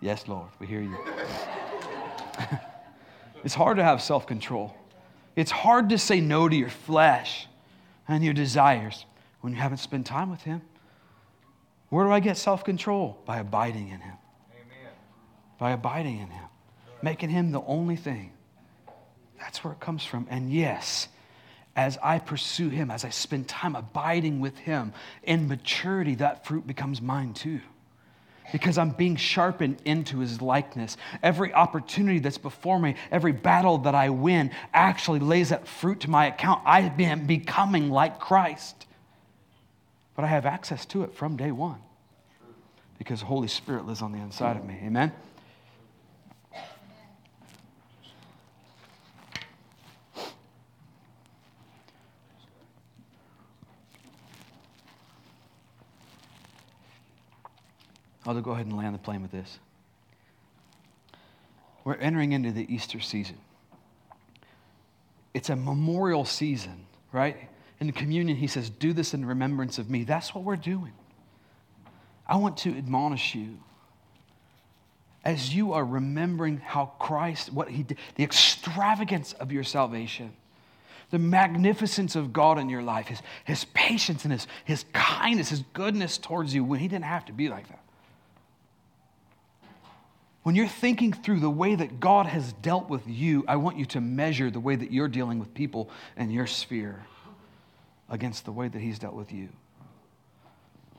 Yes, 0.00 0.26
Lord, 0.26 0.48
we 0.58 0.66
hear 0.66 0.80
you. 0.80 0.96
it's 3.44 3.54
hard 3.54 3.76
to 3.76 3.84
have 3.84 4.00
self 4.00 4.26
control. 4.26 4.74
It's 5.36 5.50
hard 5.50 5.90
to 5.90 5.98
say 5.98 6.22
no 6.22 6.48
to 6.48 6.56
your 6.56 6.70
flesh 6.70 7.46
and 8.08 8.24
your 8.24 8.32
desires 8.32 9.04
when 9.42 9.52
you 9.52 9.58
haven't 9.58 9.78
spent 9.78 10.06
time 10.06 10.30
with 10.30 10.40
Him. 10.40 10.62
Where 11.94 12.04
do 12.04 12.10
I 12.10 12.18
get 12.18 12.36
self 12.36 12.64
control? 12.64 13.16
By 13.24 13.38
abiding 13.38 13.86
in 13.86 14.00
Him. 14.00 14.16
Amen. 14.52 14.92
By 15.58 15.70
abiding 15.70 16.18
in 16.18 16.26
Him, 16.26 16.46
making 17.02 17.30
Him 17.30 17.52
the 17.52 17.60
only 17.60 17.94
thing. 17.94 18.32
That's 19.38 19.62
where 19.62 19.72
it 19.72 19.78
comes 19.78 20.04
from. 20.04 20.26
And 20.28 20.52
yes, 20.52 21.06
as 21.76 21.96
I 22.02 22.18
pursue 22.18 22.68
Him, 22.68 22.90
as 22.90 23.04
I 23.04 23.10
spend 23.10 23.46
time 23.46 23.76
abiding 23.76 24.40
with 24.40 24.58
Him, 24.58 24.92
in 25.22 25.46
maturity, 25.46 26.16
that 26.16 26.44
fruit 26.44 26.66
becomes 26.66 27.00
mine 27.00 27.32
too. 27.32 27.60
Because 28.50 28.76
I'm 28.76 28.90
being 28.90 29.14
sharpened 29.14 29.76
into 29.84 30.18
His 30.18 30.42
likeness. 30.42 30.96
Every 31.22 31.54
opportunity 31.54 32.18
that's 32.18 32.38
before 32.38 32.80
me, 32.80 32.96
every 33.12 33.30
battle 33.30 33.78
that 33.78 33.94
I 33.94 34.10
win, 34.10 34.50
actually 34.72 35.20
lays 35.20 35.50
that 35.50 35.68
fruit 35.68 36.00
to 36.00 36.10
my 36.10 36.26
account. 36.26 36.60
I 36.66 36.80
am 36.80 37.28
becoming 37.28 37.88
like 37.88 38.18
Christ 38.18 38.84
but 40.14 40.24
I 40.24 40.28
have 40.28 40.46
access 40.46 40.86
to 40.86 41.02
it 41.02 41.14
from 41.14 41.36
day 41.36 41.50
one 41.50 41.80
because 42.98 43.20
the 43.20 43.26
Holy 43.26 43.48
Spirit 43.48 43.86
lives 43.86 44.02
on 44.02 44.12
the 44.12 44.18
inside 44.18 44.56
of 44.56 44.64
me. 44.64 44.78
Amen? 44.82 45.12
I'll 58.26 58.40
go 58.40 58.52
ahead 58.52 58.66
and 58.66 58.76
land 58.76 58.94
the 58.94 58.98
plane 58.98 59.22
with 59.22 59.32
this. 59.32 59.58
We're 61.84 61.96
entering 61.96 62.32
into 62.32 62.52
the 62.52 62.72
Easter 62.72 62.98
season. 63.00 63.36
It's 65.34 65.50
a 65.50 65.56
memorial 65.56 66.24
season, 66.24 66.86
right? 67.12 67.36
In 67.80 67.92
communion, 67.92 68.36
he 68.36 68.46
says, 68.46 68.70
Do 68.70 68.92
this 68.92 69.14
in 69.14 69.24
remembrance 69.24 69.78
of 69.78 69.90
me. 69.90 70.04
That's 70.04 70.34
what 70.34 70.44
we're 70.44 70.56
doing. 70.56 70.92
I 72.26 72.36
want 72.36 72.56
to 72.58 72.76
admonish 72.76 73.34
you 73.34 73.58
as 75.24 75.54
you 75.54 75.72
are 75.72 75.84
remembering 75.84 76.58
how 76.58 76.86
Christ, 76.98 77.52
what 77.52 77.68
he 77.68 77.82
did, 77.82 77.98
the 78.14 78.24
extravagance 78.24 79.32
of 79.34 79.52
your 79.52 79.64
salvation, 79.64 80.32
the 81.10 81.18
magnificence 81.18 82.14
of 82.14 82.32
God 82.32 82.58
in 82.58 82.68
your 82.68 82.82
life, 82.82 83.08
his, 83.08 83.22
his 83.44 83.64
patience 83.66 84.24
and 84.24 84.32
his, 84.32 84.46
his 84.64 84.84
kindness, 84.92 85.48
his 85.48 85.64
goodness 85.72 86.18
towards 86.18 86.54
you 86.54 86.62
when 86.62 86.78
he 86.78 86.88
didn't 86.88 87.06
have 87.06 87.24
to 87.26 87.32
be 87.32 87.48
like 87.48 87.68
that. 87.68 87.80
When 90.42 90.54
you're 90.54 90.68
thinking 90.68 91.14
through 91.14 91.40
the 91.40 91.50
way 91.50 91.74
that 91.74 92.00
God 92.00 92.26
has 92.26 92.52
dealt 92.54 92.90
with 92.90 93.06
you, 93.06 93.44
I 93.48 93.56
want 93.56 93.78
you 93.78 93.86
to 93.86 94.00
measure 94.02 94.50
the 94.50 94.60
way 94.60 94.76
that 94.76 94.92
you're 94.92 95.08
dealing 95.08 95.38
with 95.38 95.54
people 95.54 95.88
in 96.18 96.30
your 96.30 96.46
sphere 96.46 97.02
against 98.14 98.44
the 98.44 98.52
way 98.52 98.68
that 98.68 98.80
He's 98.80 98.98
dealt 98.98 99.14
with 99.14 99.32
you. 99.32 99.48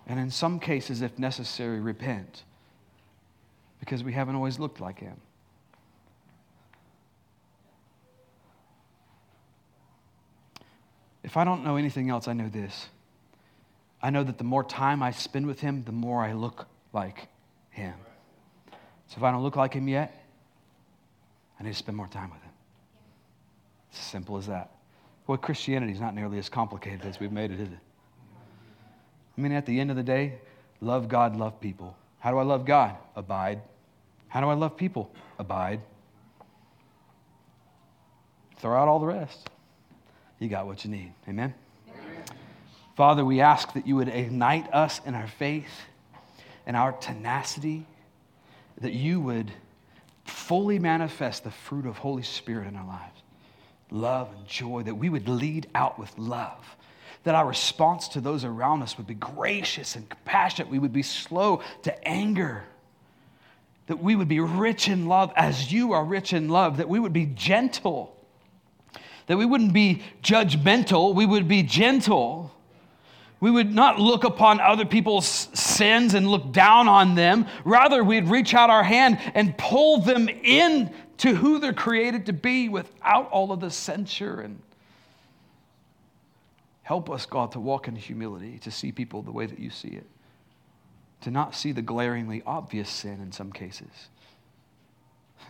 And 0.08 0.19
in 0.19 0.30
some 0.30 0.60
cases, 0.60 1.01
if 1.01 1.17
necessary, 1.17 1.80
repent 1.80 2.43
because 3.80 4.04
we 4.04 4.13
haven't 4.13 4.36
always 4.36 4.60
looked 4.60 4.80
like 4.80 4.99
Him. 4.99 5.19
If 11.23 11.38
I 11.38 11.43
don't 11.43 11.63
know 11.63 11.75
anything 11.75 12.10
else, 12.10 12.28
I 12.28 12.34
know 12.34 12.49
this. 12.49 12.89
I 14.01 14.12
know 14.12 14.23
that 14.23 14.38
the 14.38 14.43
more 14.43 14.63
time 14.63 15.01
I 15.01 15.10
spend 15.12 15.47
with 15.47 15.60
Him, 15.60 15.84
the 15.84 15.91
more 15.91 16.23
I 16.23 16.34
look 16.34 16.67
like 16.93 17.28
Him. 17.71 17.95
So 19.08 19.17
if 19.17 19.23
I 19.23 19.32
don't 19.32 19.43
look 19.43 19.56
like 19.56 19.73
him 19.73 19.88
yet, 19.88 20.23
I 21.60 21.63
need 21.63 21.71
to 21.71 21.75
spend 21.75 21.95
more 21.95 22.08
time 22.08 22.32
with 22.32 22.41
him. 22.41 22.51
It's 23.89 23.99
as 23.99 24.06
simple 24.06 24.38
as 24.38 24.47
that. 24.47 24.71
Boy, 25.25 25.38
Christianity 25.38 25.91
is 25.91 25.99
not 25.99 26.13
nearly 26.13 26.38
as 26.38 26.49
complicated 26.49 27.05
as 27.05 27.19
we've 27.19 27.31
made 27.31 27.51
it, 27.51 27.59
is 27.59 27.69
it? 27.69 27.79
I 29.38 29.41
mean, 29.41 29.51
at 29.51 29.65
the 29.65 29.79
end 29.79 29.89
of 29.89 29.97
the 29.97 30.03
day, 30.03 30.35
love 30.81 31.07
God, 31.07 31.35
love 31.35 31.59
people. 31.59 31.95
How 32.19 32.31
do 32.31 32.38
I 32.38 32.43
love 32.43 32.65
God? 32.65 32.95
Abide. 33.15 33.61
How 34.27 34.39
do 34.41 34.47
I 34.47 34.53
love 34.53 34.77
people? 34.77 35.11
Abide. 35.39 35.81
Throw 38.57 38.75
out 38.75 38.88
all 38.88 38.99
the 38.99 39.07
rest. 39.07 39.49
You 40.39 40.47
got 40.47 40.67
what 40.67 40.85
you 40.85 40.91
need. 40.91 41.13
Amen? 41.27 41.53
Amen? 41.89 42.23
Father, 42.95 43.25
we 43.25 43.41
ask 43.41 43.73
that 43.73 43.88
you 43.88 43.95
would 43.95 44.09
ignite 44.09 44.71
us 44.73 45.01
in 45.05 45.15
our 45.15 45.27
faith 45.27 45.81
and 46.65 46.77
our 46.77 46.91
tenacity 46.93 47.85
that 48.79 48.93
you 48.93 49.19
would 49.21 49.51
fully 50.25 50.79
manifest 50.79 51.43
the 51.43 51.51
fruit 51.51 51.85
of 51.85 51.97
Holy 51.97 52.23
Spirit 52.23 52.67
in 52.67 52.75
our 52.75 52.85
lives 52.85 53.21
love 53.91 54.30
and 54.36 54.48
joy, 54.48 54.84
that 54.84 54.95
we 54.95 55.10
would 55.10 55.28
lead 55.28 55.67
out 55.76 56.00
with 56.00 56.17
love, 56.17 56.76
that 57.24 57.36
our 57.36 57.48
response 57.48 58.08
to 58.10 58.21
those 58.21 58.43
around 58.43 58.82
us 58.82 58.98
would 58.98 59.08
be 59.08 59.13
gracious 59.15 59.95
and 59.95 60.08
compassionate, 60.10 60.71
we 60.71 60.80
would 60.80 60.93
be 60.93 61.04
slow 61.04 61.62
to 61.84 62.08
anger. 62.08 62.63
That 63.88 64.02
we 64.02 64.15
would 64.15 64.28
be 64.28 64.39
rich 64.39 64.88
in 64.88 65.08
love 65.08 65.32
as 65.36 65.71
you 65.71 65.93
are 65.93 66.04
rich 66.04 66.34
in 66.34 66.50
love, 66.50 66.78
that 66.78 66.89
we 66.89 67.00
would 67.00 67.13
be 67.13 67.28
gentle, 67.28 68.15
that 69.28 69.38
we 69.38 69.45
wouldn't 69.45 69.74
be 69.74 70.02
judgmental, 70.24 71.13
we 71.13 71.26
would 71.26 71.48
be 71.48 71.62
gentle, 71.63 72.52
we 73.39 73.52
would 73.52 73.74
not 73.74 74.00
look 74.00 74.24
upon 74.24 74.60
other 74.60 74.86
people's 74.86 75.28
sins 75.28 76.13
and 76.13 76.28
look 76.28 76.52
down 76.52 76.88
on 76.88 77.15
them. 77.15 77.45
Rather, 77.63 78.04
we'd 78.04 78.28
reach 78.28 78.54
out 78.54 78.69
our 78.69 78.84
hand 78.84 79.19
and 79.36 79.58
pull 79.58 80.00
them 80.00 80.30
in 80.30 80.91
to 81.17 81.36
who 81.36 81.60
they're 81.60 81.73
created 81.73 82.25
to 82.25 82.34
be 82.34 82.69
without 82.69 83.30
all 83.30 83.51
of 83.51 83.60
the 83.60 83.71
censure 83.71 84.41
and 84.41 84.60
help 86.84 87.10
us, 87.10 87.25
God, 87.25 87.51
to 87.54 87.60
walk 87.60 87.88
in 87.88 87.95
humility, 87.95 88.60
to 88.60 88.71
see 88.71 88.91
people 88.91 89.21
the 89.21 89.32
way 89.32 89.45
that 89.45 89.60
you 89.60 89.69
see 89.69 89.89
it, 89.89 90.06
to 91.21 91.32
not 91.32 91.56
see 91.56 91.71
the 91.71 91.82
glaringly 91.82 92.43
obvious 92.45 92.89
sin 92.89 93.19
in 93.21 93.32
some 93.32 93.51
cases, 93.51 94.10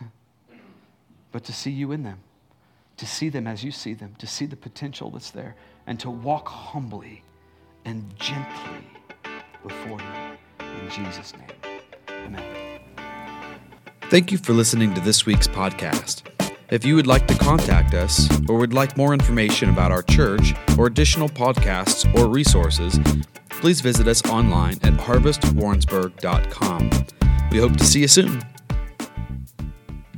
but 1.32 1.44
to 1.44 1.52
see 1.52 1.70
you 1.70 1.92
in 1.92 2.02
them, 2.04 2.20
to 2.96 3.06
see 3.06 3.28
them 3.28 3.46
as 3.46 3.62
you 3.62 3.70
see 3.70 3.92
them, 3.92 4.14
to 4.18 4.26
see 4.26 4.46
the 4.46 4.56
potential 4.56 5.10
that's 5.10 5.30
there, 5.30 5.54
and 5.86 6.00
to 6.00 6.08
walk 6.08 6.48
humbly 6.48 7.22
and 7.84 8.02
gently 8.18 8.86
before 9.62 9.98
you. 9.98 10.66
In 10.84 10.90
Jesus' 10.90 11.34
name, 11.34 11.76
amen. 12.08 12.65
Thank 14.08 14.30
you 14.30 14.38
for 14.38 14.52
listening 14.52 14.94
to 14.94 15.00
this 15.00 15.26
week's 15.26 15.48
podcast. 15.48 16.22
If 16.70 16.84
you 16.84 16.94
would 16.94 17.08
like 17.08 17.26
to 17.26 17.34
contact 17.34 17.92
us 17.92 18.28
or 18.48 18.56
would 18.58 18.72
like 18.72 18.96
more 18.96 19.12
information 19.12 19.68
about 19.68 19.90
our 19.90 20.02
church 20.02 20.54
or 20.78 20.86
additional 20.86 21.28
podcasts 21.28 22.06
or 22.14 22.28
resources, 22.28 23.00
please 23.48 23.80
visit 23.80 24.06
us 24.06 24.24
online 24.26 24.74
at 24.84 24.92
harvestwarrensburg.com. 24.92 26.90
We 27.50 27.58
hope 27.58 27.76
to 27.76 27.84
see 27.84 28.00
you 28.00 28.08
soon. 28.08 28.44